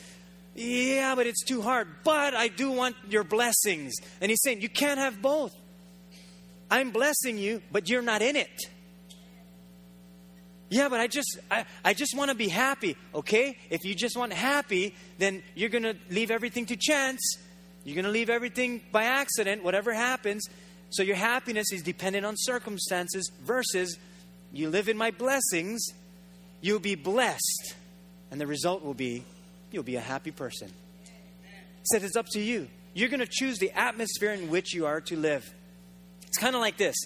Yeah, 0.54 1.16
but 1.16 1.26
it's 1.26 1.44
too 1.44 1.62
hard. 1.62 1.88
But 2.04 2.32
I 2.34 2.46
do 2.46 2.70
want 2.70 2.94
your 3.08 3.24
blessings. 3.24 3.94
And 4.20 4.30
he's 4.30 4.40
saying, 4.42 4.60
You 4.60 4.68
can't 4.68 5.00
have 5.00 5.20
both. 5.20 5.52
I'm 6.70 6.92
blessing 6.92 7.38
you, 7.38 7.60
but 7.72 7.88
you're 7.88 8.02
not 8.02 8.22
in 8.22 8.36
it. 8.36 8.68
Yeah, 10.70 10.88
but 10.88 11.00
I 11.00 11.06
just 11.06 11.38
I, 11.50 11.64
I 11.84 11.94
just 11.94 12.16
want 12.16 12.30
to 12.30 12.34
be 12.34 12.48
happy. 12.48 12.96
Okay? 13.14 13.58
If 13.70 13.84
you 13.84 13.94
just 13.94 14.16
want 14.16 14.32
happy, 14.32 14.94
then 15.18 15.42
you're 15.54 15.70
gonna 15.70 15.94
leave 16.10 16.30
everything 16.30 16.66
to 16.66 16.76
chance. 16.76 17.38
You're 17.84 17.96
gonna 17.96 18.12
leave 18.12 18.28
everything 18.28 18.82
by 18.92 19.04
accident, 19.04 19.64
whatever 19.64 19.94
happens. 19.94 20.46
So 20.90 21.02
your 21.02 21.16
happiness 21.16 21.72
is 21.72 21.82
dependent 21.82 22.26
on 22.26 22.34
circumstances 22.36 23.30
versus 23.42 23.98
you 24.52 24.68
live 24.70 24.88
in 24.88 24.96
my 24.96 25.10
blessings, 25.10 25.86
you'll 26.60 26.80
be 26.80 26.94
blessed. 26.94 27.74
And 28.30 28.40
the 28.40 28.46
result 28.46 28.84
will 28.84 28.94
be 28.94 29.24
you'll 29.70 29.82
be 29.82 29.96
a 29.96 30.00
happy 30.00 30.30
person. 30.30 30.70
Said 31.90 32.02
it's 32.02 32.16
up 32.16 32.26
to 32.32 32.40
you. 32.40 32.68
You're 32.92 33.08
gonna 33.08 33.26
choose 33.28 33.58
the 33.58 33.70
atmosphere 33.70 34.32
in 34.32 34.50
which 34.50 34.74
you 34.74 34.84
are 34.84 35.00
to 35.02 35.16
live. 35.16 35.50
It's 36.26 36.36
kind 36.36 36.54
of 36.54 36.60
like 36.60 36.76
this 36.76 36.96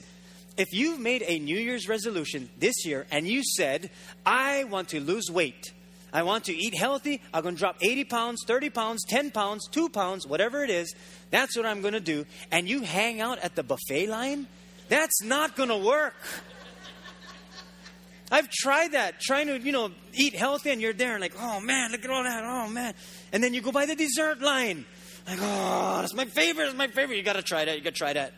if 0.56 0.72
you've 0.72 1.00
made 1.00 1.24
a 1.26 1.38
New 1.38 1.58
Year's 1.58 1.88
resolution 1.88 2.50
this 2.58 2.84
year 2.84 3.06
and 3.10 3.26
you 3.26 3.42
said, 3.42 3.90
I 4.24 4.64
want 4.64 4.90
to 4.90 5.00
lose 5.00 5.30
weight, 5.30 5.72
I 6.12 6.22
want 6.24 6.44
to 6.44 6.54
eat 6.54 6.74
healthy, 6.74 7.22
I'm 7.32 7.42
going 7.42 7.54
to 7.54 7.58
drop 7.58 7.78
80 7.80 8.04
pounds, 8.04 8.44
30 8.46 8.70
pounds, 8.70 9.04
10 9.08 9.30
pounds, 9.30 9.66
2 9.68 9.88
pounds, 9.88 10.26
whatever 10.26 10.62
it 10.62 10.70
is, 10.70 10.94
that's 11.30 11.56
what 11.56 11.64
I'm 11.64 11.80
going 11.80 11.94
to 11.94 12.00
do, 12.00 12.26
and 12.50 12.68
you 12.68 12.82
hang 12.82 13.20
out 13.20 13.38
at 13.38 13.54
the 13.54 13.62
buffet 13.62 14.08
line, 14.08 14.46
that's 14.88 15.22
not 15.22 15.56
going 15.56 15.70
to 15.70 15.78
work. 15.78 16.14
I've 18.30 18.50
tried 18.50 18.92
that, 18.92 19.20
trying 19.20 19.46
to, 19.46 19.58
you 19.58 19.72
know, 19.72 19.90
eat 20.12 20.34
healthy, 20.34 20.70
and 20.70 20.80
you're 20.80 20.92
there, 20.92 21.12
and 21.12 21.20
like, 21.20 21.34
oh 21.38 21.60
man, 21.60 21.92
look 21.92 22.04
at 22.04 22.10
all 22.10 22.24
that, 22.24 22.44
oh 22.44 22.68
man. 22.68 22.94
And 23.32 23.42
then 23.42 23.54
you 23.54 23.62
go 23.62 23.72
by 23.72 23.86
the 23.86 23.94
dessert 23.94 24.42
line, 24.42 24.84
like, 25.26 25.38
oh, 25.40 25.98
that's 26.00 26.14
my 26.14 26.26
favorite, 26.26 26.64
that's 26.64 26.76
my 26.76 26.88
favorite. 26.88 27.16
You 27.16 27.22
got 27.22 27.34
to 27.34 27.42
try 27.42 27.64
that, 27.64 27.76
you 27.76 27.82
got 27.82 27.94
to 27.94 27.98
try 27.98 28.12
that. 28.12 28.34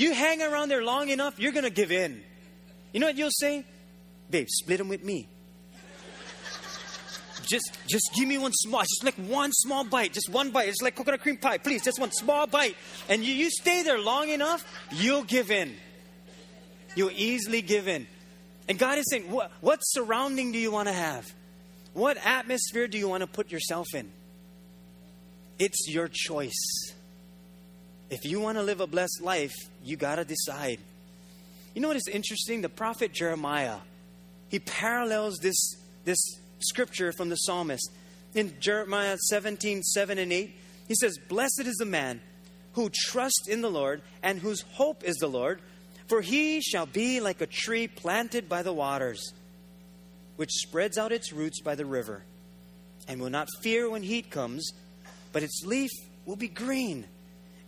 You 0.00 0.14
hang 0.14 0.40
around 0.40 0.70
there 0.70 0.82
long 0.82 1.10
enough, 1.10 1.38
you're 1.38 1.52
going 1.52 1.64
to 1.64 1.70
give 1.70 1.92
in. 1.92 2.22
You 2.94 3.00
know 3.00 3.06
what 3.08 3.18
you'll 3.18 3.28
say? 3.30 3.66
Babe, 4.30 4.46
split 4.48 4.78
them 4.78 4.88
with 4.88 5.04
me. 5.04 5.28
just, 7.46 7.70
just 7.86 8.10
give 8.16 8.26
me 8.26 8.38
one 8.38 8.52
small, 8.54 8.80
just 8.80 9.04
like 9.04 9.16
one 9.16 9.52
small 9.52 9.84
bite, 9.84 10.14
just 10.14 10.30
one 10.30 10.52
bite. 10.52 10.70
It's 10.70 10.80
like 10.80 10.96
coconut 10.96 11.20
cream 11.20 11.36
pie, 11.36 11.58
please, 11.58 11.84
just 11.84 12.00
one 12.00 12.12
small 12.12 12.46
bite. 12.46 12.76
And 13.10 13.22
you, 13.22 13.34
you 13.34 13.50
stay 13.50 13.82
there 13.82 13.98
long 13.98 14.30
enough, 14.30 14.64
you'll 14.90 15.24
give 15.24 15.50
in. 15.50 15.76
You'll 16.96 17.10
easily 17.10 17.60
give 17.60 17.86
in. 17.86 18.06
And 18.70 18.78
God 18.78 18.96
is 18.96 19.04
saying, 19.10 19.30
what, 19.30 19.52
what 19.60 19.80
surrounding 19.82 20.50
do 20.50 20.58
you 20.58 20.72
want 20.72 20.88
to 20.88 20.94
have? 20.94 21.30
What 21.92 22.16
atmosphere 22.24 22.88
do 22.88 22.96
you 22.96 23.06
want 23.06 23.20
to 23.20 23.26
put 23.26 23.52
yourself 23.52 23.88
in? 23.94 24.10
It's 25.58 25.90
your 25.90 26.08
choice. 26.10 26.94
If 28.10 28.24
you 28.24 28.40
want 28.40 28.58
to 28.58 28.62
live 28.62 28.80
a 28.80 28.88
blessed 28.88 29.20
life, 29.22 29.54
you 29.84 29.96
got 29.96 30.16
to 30.16 30.24
decide. 30.24 30.80
You 31.74 31.80
know 31.80 31.88
what 31.88 31.96
is 31.96 32.08
interesting? 32.08 32.60
The 32.60 32.68
prophet 32.68 33.12
Jeremiah, 33.12 33.76
he 34.48 34.58
parallels 34.58 35.38
this, 35.38 35.76
this 36.04 36.18
scripture 36.58 37.12
from 37.12 37.28
the 37.28 37.36
psalmist. 37.36 37.88
In 38.34 38.54
Jeremiah 38.60 39.16
17, 39.16 39.82
7 39.82 40.18
and 40.18 40.32
8, 40.32 40.56
he 40.88 40.94
says, 40.96 41.18
Blessed 41.28 41.62
is 41.66 41.76
the 41.76 41.86
man 41.86 42.20
who 42.72 42.90
trusts 42.92 43.46
in 43.48 43.60
the 43.60 43.70
Lord 43.70 44.02
and 44.24 44.40
whose 44.40 44.62
hope 44.72 45.04
is 45.04 45.16
the 45.16 45.28
Lord, 45.28 45.60
for 46.08 46.20
he 46.20 46.60
shall 46.60 46.86
be 46.86 47.20
like 47.20 47.40
a 47.40 47.46
tree 47.46 47.86
planted 47.86 48.48
by 48.48 48.64
the 48.64 48.72
waters, 48.72 49.32
which 50.34 50.50
spreads 50.50 50.98
out 50.98 51.12
its 51.12 51.32
roots 51.32 51.60
by 51.60 51.76
the 51.76 51.86
river, 51.86 52.24
and 53.06 53.20
will 53.20 53.30
not 53.30 53.48
fear 53.62 53.88
when 53.88 54.02
heat 54.02 54.30
comes, 54.30 54.72
but 55.32 55.44
its 55.44 55.62
leaf 55.64 55.90
will 56.26 56.36
be 56.36 56.48
green 56.48 57.06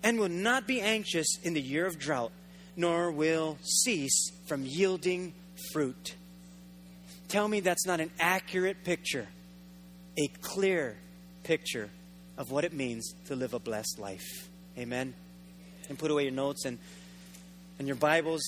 and 0.02 0.18
will 0.18 0.28
not 0.28 0.66
be 0.66 0.80
anxious 0.80 1.38
in 1.42 1.54
the 1.54 1.60
year 1.60 1.86
of 1.86 1.98
drought, 1.98 2.32
nor 2.76 3.10
will 3.10 3.58
cease 3.62 4.30
from 4.46 4.64
yielding 4.64 5.32
fruit. 5.72 6.14
Tell 7.28 7.48
me 7.48 7.60
that's 7.60 7.86
not 7.86 8.00
an 8.00 8.10
accurate 8.18 8.84
picture, 8.84 9.26
a 10.18 10.28
clear 10.42 10.96
picture 11.44 11.88
of 12.36 12.50
what 12.50 12.64
it 12.64 12.72
means 12.72 13.14
to 13.26 13.36
live 13.36 13.54
a 13.54 13.58
blessed 13.58 13.98
life. 13.98 14.48
Amen. 14.78 15.14
And 15.88 15.98
put 15.98 16.10
away 16.10 16.24
your 16.24 16.32
notes 16.32 16.64
and, 16.64 16.78
and 17.78 17.86
your 17.86 17.96
Bibles. 17.96 18.42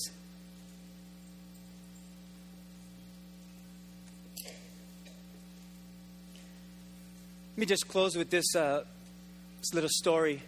Let 7.53 7.59
me 7.59 7.65
just 7.65 7.87
close 7.87 8.17
with 8.17 8.29
this, 8.29 8.53
uh, 8.53 8.83
this 9.59 9.73
little 9.73 9.89
story. 9.89 10.41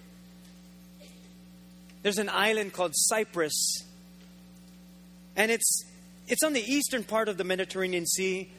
There's 2.08 2.20
an 2.20 2.30
island 2.30 2.72
called 2.72 2.93
Cyprus, 2.96 3.84
and 5.36 5.52
it's, 5.52 5.84
it's 6.30 6.41
on 6.41 6.54
the 6.54 6.62
eastern 6.62 7.04
part 7.04 7.28
of 7.28 7.38
the 7.38 7.43
Mediterranean 7.43 8.06
Sea. 8.06 8.50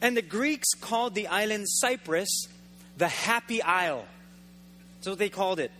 And 0.00 0.16
the 0.16 0.22
Greeks 0.22 0.70
called 0.80 1.14
the 1.14 1.28
island 1.28 1.66
Cyprus 1.68 2.48
the 2.96 3.06
Happy 3.06 3.62
Isle. 3.62 4.06
What 5.04 5.20
they 5.20 5.28
called 5.28 5.60
it. 5.60 5.70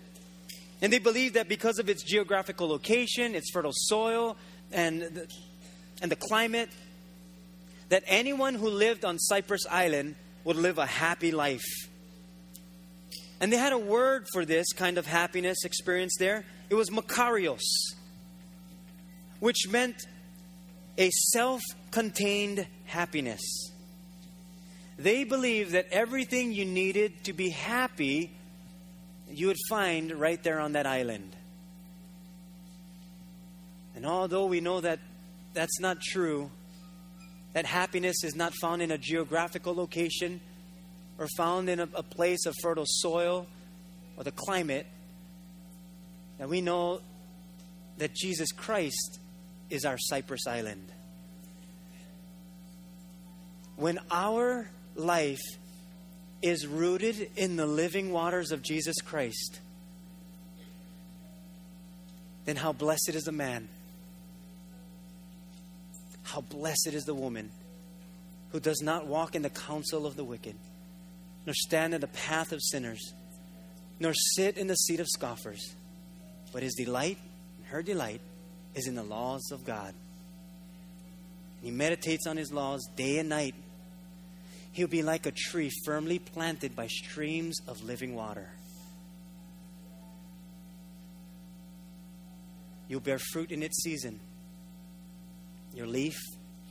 And 0.81 0.93
they 0.93 1.01
believed 1.01 1.35
that 1.35 1.49
because 1.49 1.81
of 1.81 1.89
its 1.89 2.05
geographical 2.05 2.69
location, 2.69 3.35
its 3.35 3.51
fertile 3.51 3.73
soil, 3.75 4.37
and 4.71 5.03
the, 5.03 5.27
and 6.01 6.13
the 6.13 6.15
climate, 6.15 6.69
that 7.89 8.05
anyone 8.07 8.55
who 8.55 8.69
lived 8.69 9.05
on 9.05 9.19
Cyprus 9.19 9.67
Island 9.69 10.15
would 10.45 10.55
live 10.55 10.79
a 10.79 10.87
happy 10.87 11.33
life. 11.33 11.89
And 13.41 13.53
they 13.53 13.57
had 13.57 13.73
a 13.73 13.79
word 13.79 14.29
for 14.33 14.45
this 14.45 14.73
kind 14.73 14.97
of 14.97 15.07
happiness 15.07 15.65
experience 15.65 16.15
there. 16.21 16.45
It 16.69 16.75
was 16.75 16.91
Makarios, 16.91 17.61
which 19.41 19.69
meant 19.69 19.97
a 20.99 21.11
self 21.11 21.63
contained 21.91 22.67
happiness. 22.85 23.71
They 24.99 25.25
believed 25.25 25.73
that 25.73 25.87
everything 25.91 26.53
you 26.53 26.65
needed 26.65 27.25
to 27.25 27.33
be 27.33 27.51
happy, 27.51 28.33
you 29.31 29.49
would 29.49 29.59
find 29.69 30.13
right 30.13 30.43
there 30.43 30.59
on 30.59 30.73
that 30.73 30.87
island. 30.87 31.37
And 33.95 34.07
although 34.07 34.47
we 34.47 34.61
know 34.61 34.81
that 34.81 34.99
that's 35.53 35.81
not 35.81 36.01
true, 36.01 36.51
that 37.53 37.67
happiness 37.67 38.25
is 38.25 38.35
not 38.35 38.55
found 38.61 38.83
in 38.83 38.91
a 38.91 38.99
geographical 38.99 39.75
location 39.75 40.41
or 41.19 41.29
found 41.37 41.69
in 41.69 41.81
a, 41.81 41.89
a 41.95 42.03
place 42.03 42.45
of 42.47 42.55
fertile 42.63 42.85
soil 42.87 43.47
or 44.17 44.25
the 44.25 44.33
climate, 44.33 44.87
and 46.39 46.51
we 46.51 46.61
know 46.61 47.01
that 47.99 48.15
Jesus 48.15 48.53
Christ 48.53 49.19
is 49.71 49.85
our 49.85 49.99
Cyprus 49.99 50.47
Island. 50.47 50.93
When 53.77 53.99
our 54.11 54.71
life 54.95 55.43
is 56.43 56.67
rooted 56.67 57.31
in 57.37 57.57
the 57.57 57.67
living 57.67 58.13
waters 58.13 58.53
of 58.53 58.63
Jesus 58.63 58.97
Christ, 59.01 59.61
then 62.45 62.57
how 62.57 62.73
blessed 62.73 63.11
is 63.15 63.25
the 63.25 63.33
man, 63.33 63.69
how 66.23 66.43
blessed 66.43 66.91
is 66.93 67.05
the 67.05 67.15
woman 67.15 67.51
who 68.51 68.61
does 68.61 68.81
not 68.83 69.07
walk 69.07 69.35
in 69.35 69.43
the 69.43 69.51
counsel 69.51 70.07
of 70.07 70.17
the 70.17 70.25
wicked, 70.25 70.55
nor 71.45 71.55
stand 71.55 71.95
in 71.95 72.01
the 72.01 72.07
path 72.07 72.53
of 72.53 72.63
sinners, 72.63 73.13
nor 73.99 74.15
sit 74.15 74.57
in 74.57 74.67
the 74.67 74.77
seat 74.77 75.01
of 75.01 75.07
scoffers 75.09 75.75
but 76.53 76.63
his 76.63 76.75
delight, 76.75 77.19
her 77.65 77.83
delight, 77.83 78.21
is 78.75 78.87
in 78.87 78.95
the 78.95 79.03
laws 79.03 79.51
of 79.53 79.65
God. 79.65 79.95
He 81.63 81.71
meditates 81.71 82.27
on 82.27 82.37
his 82.37 82.53
laws 82.53 82.87
day 82.97 83.19
and 83.19 83.29
night. 83.29 83.55
He'll 84.73 84.89
be 84.89 85.03
like 85.03 85.27
a 85.27 85.33
tree 85.33 85.71
firmly 85.85 86.19
planted 86.19 86.77
by 86.77 86.87
streams 86.87 87.61
of 87.67 87.83
living 87.83 88.15
water. 88.15 88.49
You'll 92.89 93.01
bear 93.01 93.19
fruit 93.19 93.51
in 93.51 93.63
its 93.63 93.83
season. 93.83 94.21
Your 95.75 95.87
leaf 95.87 96.17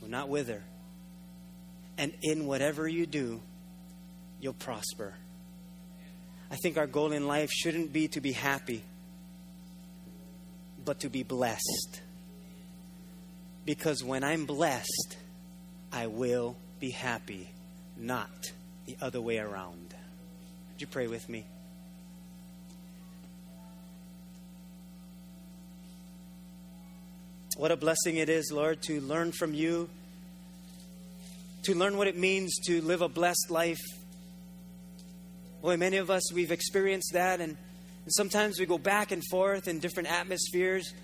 will 0.00 0.08
not 0.08 0.28
wither. 0.28 0.62
And 1.98 2.12
in 2.22 2.46
whatever 2.46 2.88
you 2.88 3.06
do, 3.06 3.40
you'll 4.40 4.54
prosper. 4.54 5.14
I 6.50 6.56
think 6.56 6.78
our 6.78 6.86
goal 6.86 7.12
in 7.12 7.26
life 7.26 7.50
shouldn't 7.50 7.92
be 7.92 8.08
to 8.08 8.20
be 8.20 8.32
happy 8.32 8.82
but 10.86 11.00
to 11.00 11.10
be 11.10 11.22
blessed. 11.24 12.00
Because 13.66 14.02
when 14.02 14.24
I'm 14.24 14.46
blessed, 14.46 15.16
I 15.92 16.06
will 16.06 16.56
be 16.78 16.90
happy, 16.90 17.50
not 17.96 18.30
the 18.86 18.96
other 19.02 19.20
way 19.20 19.38
around. 19.38 19.94
Would 20.72 20.80
you 20.80 20.86
pray 20.86 21.08
with 21.08 21.28
me? 21.28 21.44
What 27.56 27.72
a 27.72 27.76
blessing 27.76 28.16
it 28.18 28.28
is, 28.28 28.52
Lord, 28.52 28.82
to 28.82 29.00
learn 29.00 29.32
from 29.32 29.54
you, 29.54 29.88
to 31.64 31.74
learn 31.74 31.96
what 31.96 32.06
it 32.06 32.16
means 32.16 32.54
to 32.66 32.80
live 32.82 33.02
a 33.02 33.08
blessed 33.08 33.50
life. 33.50 33.80
Boy, 35.62 35.76
many 35.76 35.96
of 35.96 36.10
us, 36.10 36.32
we've 36.32 36.52
experienced 36.52 37.14
that, 37.14 37.40
and, 37.40 37.56
and 38.06 38.14
sometimes 38.14 38.60
we 38.60 38.66
go 38.66 38.78
back 38.78 39.10
and 39.10 39.20
forth 39.26 39.66
in 39.66 39.80
different 39.80 40.08
atmospheres. 40.08 40.94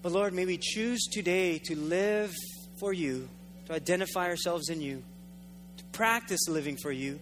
But 0.00 0.12
Lord, 0.12 0.32
may 0.32 0.46
we 0.46 0.58
choose 0.58 1.06
today 1.10 1.58
to 1.64 1.74
live 1.74 2.32
for 2.78 2.92
you, 2.92 3.28
to 3.66 3.72
identify 3.72 4.28
ourselves 4.28 4.68
in 4.68 4.80
you, 4.80 5.02
to 5.76 5.84
practice 5.86 6.48
living 6.48 6.76
for 6.76 6.92
you, 6.92 7.18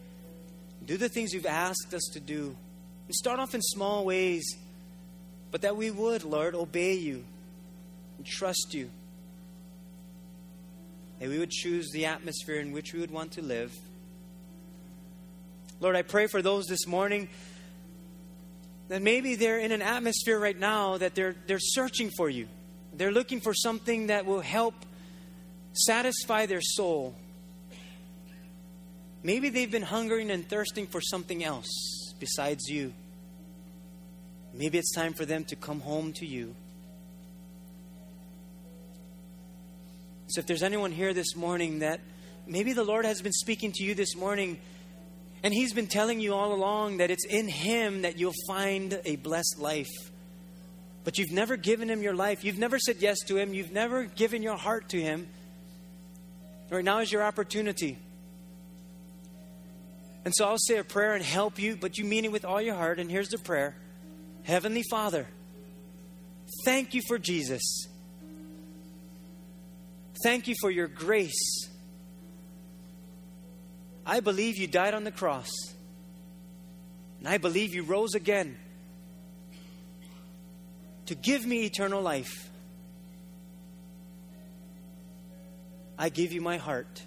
do 0.85 0.99
the 0.99 1.09
things 1.09 1.33
you've 1.33 1.47
asked 1.47 1.95
us 1.95 2.03
to 2.13 2.21
do. 2.21 2.55
And 3.07 3.15
start 3.15 3.41
off 3.41 3.55
in 3.55 3.63
small 3.63 4.05
ways, 4.05 4.45
but 5.51 5.63
that 5.63 5.75
we 5.75 5.91
would, 5.91 6.23
Lord, 6.23 6.55
obey 6.55 6.95
you 6.95 7.25
and 8.19 8.27
trust 8.27 8.75
you. 8.75 8.91
And 11.19 11.31
we 11.31 11.39
would 11.39 11.51
choose 11.51 11.91
the 11.93 12.05
atmosphere 12.05 12.61
in 12.61 12.73
which 12.73 12.93
we 12.93 13.01
would 13.01 13.11
want 13.11 13.33
to 13.33 13.43
live. 13.43 13.75
Lord, 15.81 15.97
I 15.97 16.03
pray 16.03 16.27
for 16.27 16.43
those 16.43 16.67
this 16.67 16.87
morning 16.87 17.31
that 18.89 19.03
maybe 19.03 19.35
they're 19.35 19.59
in 19.59 19.73
an 19.73 19.83
atmosphere 19.83 20.39
right 20.39 20.59
now 20.59 20.99
that 20.99 21.15
they're, 21.15 21.35
they're 21.47 21.59
searching 21.59 22.11
for 22.17 22.29
you. 22.29 22.49
They're 22.93 23.13
looking 23.13 23.41
for 23.41 23.55
something 23.55 24.09
that 24.09 24.27
will 24.27 24.41
help 24.41 24.75
satisfy 25.73 26.47
their 26.47 26.61
soul. 26.61 27.15
Maybe 29.23 29.49
they've 29.49 29.71
been 29.71 29.83
hungering 29.83 30.31
and 30.31 30.49
thirsting 30.49 30.87
for 30.87 31.01
something 31.01 31.43
else 31.43 32.15
besides 32.21 32.69
you. 32.69 32.93
Maybe 34.53 34.79
it's 34.79 34.95
time 34.95 35.15
for 35.15 35.25
them 35.25 35.45
to 35.45 35.57
come 35.57 35.81
home 35.81 36.13
to 36.15 36.27
you. 36.27 36.55
So, 40.29 40.41
if 40.41 40.47
there's 40.47 40.63
anyone 40.63 40.93
here 40.93 41.13
this 41.13 41.35
morning 41.35 41.81
that 41.81 42.01
maybe 42.47 42.73
the 42.73 42.85
Lord 42.85 43.05
has 43.05 43.21
been 43.21 43.33
speaking 43.33 43.73
to 43.73 43.85
you 43.85 43.95
this 43.95 44.15
morning, 44.15 44.59
and 45.45 45.55
He's 45.55 45.73
been 45.73 45.87
telling 45.87 46.19
you 46.19 46.35
all 46.35 46.53
along 46.53 46.97
that 46.97 47.13
it's 47.13 47.25
in 47.25 47.47
Him 47.47 48.03
that 48.03 48.19
you'll 48.19 48.33
find 48.49 49.01
a 49.05 49.15
blessed 49.15 49.61
life 49.61 50.11
but 51.05 51.19
you've 51.19 51.33
never 51.33 51.57
given 51.57 51.89
him 51.89 52.03
your 52.03 52.15
life, 52.15 52.43
you've 52.45 52.59
never 52.59 52.79
said 52.79 52.97
yes 52.99 53.19
to 53.27 53.37
him, 53.37 53.53
you've 53.53 53.73
never 53.73 54.05
given 54.05 54.43
your 54.43 54.57
heart 54.57 54.89
to 54.89 55.01
him, 55.01 55.29
right 56.71 56.85
now 56.85 57.01
is 57.01 57.13
your 57.13 57.23
opportunity. 57.23 57.99
And 60.25 60.35
so 60.35 60.47
I'll 60.47 60.59
say 60.59 60.79
a 60.79 60.85
prayer 60.85 61.13
and 61.15 61.23
help 61.23 61.59
you, 61.59 61.77
but 61.77 61.99
you 61.99 62.05
mean 62.07 62.25
it 62.25 62.33
with 62.33 62.47
all 62.47 62.61
your 62.61 62.75
heart. 62.75 62.99
And 62.99 63.11
here's 63.11 63.29
the 63.29 63.39
prayer 63.39 63.77
Heavenly 64.45 64.83
Father, 64.91 65.27
thank 66.65 66.95
you 66.95 67.03
for 67.07 67.19
Jesus. 67.19 67.87
Thank 70.23 70.49
you 70.49 70.55
for 70.59 70.71
your 70.71 70.89
grace. 70.89 71.69
I 74.07 74.21
believe 74.21 74.59
you 74.59 74.67
died 74.67 74.95
on 74.95 75.05
the 75.05 75.13
cross. 75.13 75.51
And 77.19 77.29
I 77.29 77.39
believe 77.39 77.75
you 77.75 77.83
rose 77.85 78.15
again 78.15 78.57
to 81.07 81.15
give 81.15 81.47
me 81.47 81.65
eternal 81.65 82.03
life. 82.03 82.51
I 85.99 86.09
give 86.09 86.33
you 86.33 86.41
my 86.41 86.59
heart. 86.59 87.03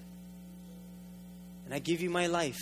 And 1.65 1.73
I 1.73 1.79
give 1.79 2.01
you 2.01 2.09
my 2.09 2.27
life 2.27 2.61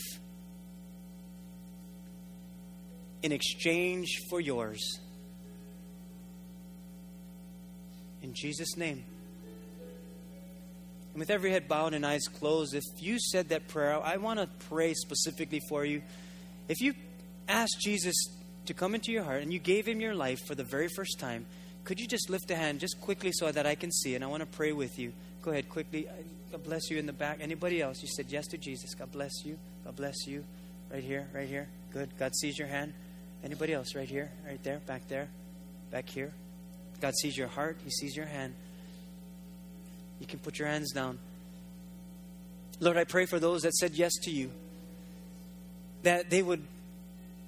in 3.21 3.31
exchange 3.31 4.21
for 4.29 4.41
yours. 4.41 4.99
In 8.21 8.33
Jesus' 8.33 8.75
name. 8.75 9.05
And 11.15 11.21
with 11.21 11.29
every 11.29 11.49
head 11.49 11.69
bowed 11.69 11.93
and 11.93 12.05
eyes 12.05 12.27
closed, 12.27 12.75
if 12.75 12.83
you 12.99 13.19
said 13.19 13.47
that 13.47 13.69
prayer, 13.69 13.97
I 14.03 14.17
want 14.17 14.37
to 14.37 14.49
pray 14.67 14.93
specifically 14.93 15.61
for 15.69 15.85
you. 15.85 16.01
If 16.67 16.81
you 16.81 16.93
asked 17.47 17.79
Jesus 17.79 18.13
to 18.65 18.73
come 18.73 18.95
into 18.95 19.13
your 19.13 19.23
heart 19.23 19.41
and 19.41 19.53
you 19.53 19.59
gave 19.59 19.87
him 19.87 20.01
your 20.01 20.13
life 20.13 20.39
for 20.45 20.55
the 20.55 20.65
very 20.65 20.89
first 20.89 21.17
time, 21.17 21.45
could 21.85 22.01
you 22.01 22.05
just 22.05 22.29
lift 22.29 22.51
a 22.51 22.55
hand 22.57 22.81
just 22.81 22.99
quickly 22.99 23.31
so 23.31 23.49
that 23.49 23.65
I 23.65 23.75
can 23.75 23.93
see? 23.93 24.15
And 24.15 24.25
I 24.25 24.27
want 24.27 24.41
to 24.41 24.57
pray 24.57 24.73
with 24.73 24.99
you. 24.99 25.13
Go 25.41 25.51
ahead, 25.51 25.69
quickly. 25.69 26.05
Uh, 26.09 26.11
God 26.51 26.65
bless 26.65 26.89
you 26.89 26.97
in 26.97 27.05
the 27.05 27.13
back. 27.13 27.37
Anybody 27.39 27.81
else? 27.81 28.01
You 28.01 28.09
said 28.09 28.25
yes 28.27 28.47
to 28.47 28.57
Jesus. 28.57 28.93
God 28.93 29.13
bless 29.13 29.45
you. 29.45 29.57
God 29.85 29.95
bless 29.95 30.27
you. 30.27 30.43
Right 30.91 31.01
here, 31.01 31.29
right 31.33 31.47
here. 31.47 31.69
Good. 31.93 32.09
God 32.19 32.35
sees 32.35 32.59
your 32.59 32.67
hand. 32.67 32.93
Anybody 33.41 33.71
else? 33.71 33.95
Right 33.95 34.09
here, 34.09 34.33
right 34.45 34.61
there, 34.63 34.79
back 34.79 35.07
there, 35.07 35.29
back 35.91 36.09
here. 36.09 36.33
God 36.99 37.13
sees 37.21 37.37
your 37.37 37.47
heart. 37.47 37.77
He 37.85 37.89
sees 37.89 38.17
your 38.17 38.25
hand. 38.25 38.53
You 40.19 40.27
can 40.27 40.39
put 40.39 40.57
your 40.57 40.67
hands 40.67 40.91
down. 40.91 41.19
Lord, 42.79 42.97
I 42.97 43.03
pray 43.03 43.25
for 43.25 43.39
those 43.39 43.61
that 43.61 43.73
said 43.73 43.93
yes 43.93 44.11
to 44.23 44.31
you, 44.31 44.51
that 46.03 46.29
they 46.29 46.43
would 46.43 46.63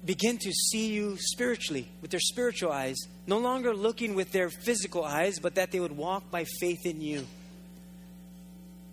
begin 0.04 0.38
to 0.38 0.52
see 0.52 0.92
you 0.92 1.16
spiritually 1.18 1.88
with 2.00 2.10
their 2.10 2.20
spiritual 2.20 2.72
eyes, 2.72 2.96
no 3.26 3.38
longer 3.38 3.74
looking 3.74 4.14
with 4.14 4.32
their 4.32 4.48
physical 4.48 5.04
eyes, 5.04 5.38
but 5.38 5.56
that 5.56 5.70
they 5.70 5.80
would 5.80 5.96
walk 5.96 6.30
by 6.30 6.44
faith 6.60 6.86
in 6.86 7.00
you. 7.00 7.26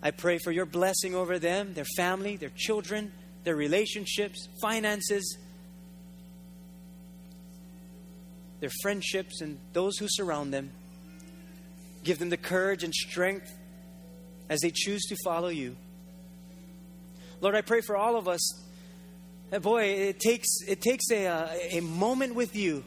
I 0.02 0.10
pray 0.10 0.38
for 0.38 0.52
your 0.52 0.66
blessing 0.66 1.14
over 1.14 1.38
them, 1.38 1.74
their 1.74 1.86
family, 1.96 2.36
their 2.36 2.52
children, 2.54 3.12
their 3.44 3.56
relationships, 3.56 4.48
finances, 4.60 5.38
their 8.60 8.70
friendships, 8.82 9.40
and 9.40 9.58
those 9.72 9.96
who 9.96 10.06
surround 10.08 10.52
them. 10.52 10.70
Give 12.04 12.18
them 12.18 12.28
the 12.30 12.36
courage 12.36 12.84
and 12.84 12.94
strength 12.94 13.55
as 14.48 14.60
they 14.60 14.70
choose 14.72 15.02
to 15.06 15.16
follow 15.24 15.48
you. 15.48 15.76
Lord, 17.40 17.54
I 17.54 17.60
pray 17.60 17.80
for 17.80 17.96
all 17.96 18.16
of 18.16 18.28
us 18.28 18.66
boy, 19.60 19.84
it 19.84 20.20
takes, 20.20 20.48
it 20.66 20.80
takes 20.80 21.10
a, 21.10 21.76
a 21.76 21.80
moment 21.80 22.34
with 22.34 22.56
you 22.56 22.84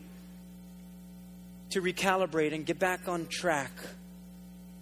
to 1.71 1.81
recalibrate 1.81 2.53
and 2.53 2.65
get 2.65 2.79
back 2.79 3.07
on 3.07 3.27
track 3.27 3.71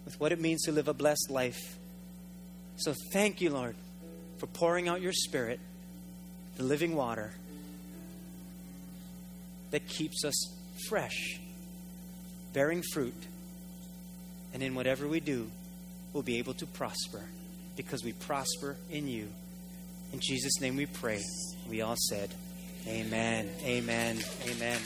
with 0.04 0.18
what 0.18 0.32
it 0.32 0.40
means 0.40 0.62
to 0.62 0.72
live 0.72 0.88
a 0.88 0.94
blessed 0.94 1.30
life. 1.30 1.78
So 2.76 2.94
thank 3.12 3.40
you, 3.40 3.50
Lord, 3.50 3.76
for 4.38 4.46
pouring 4.46 4.88
out 4.88 5.00
your 5.00 5.12
spirit, 5.12 5.60
the 6.56 6.64
living 6.64 6.94
water 6.94 7.32
that 9.70 9.86
keeps 9.86 10.24
us 10.24 10.34
fresh, 10.88 11.38
bearing 12.52 12.82
fruit. 12.92 13.26
And 14.54 14.62
in 14.62 14.74
whatever 14.74 15.06
we 15.06 15.20
do, 15.20 15.50
we'll 16.18 16.24
be 16.24 16.38
able 16.38 16.54
to 16.54 16.66
prosper 16.66 17.22
because 17.76 18.02
we 18.02 18.10
prosper 18.12 18.74
in 18.90 19.06
you. 19.06 19.28
In 20.12 20.18
Jesus' 20.18 20.60
name 20.60 20.74
we 20.74 20.84
pray. 20.84 21.22
We 21.70 21.80
all 21.80 21.94
said, 21.96 22.28
Amen, 22.88 23.48
Amen, 23.62 24.18
Amen. 24.48 24.80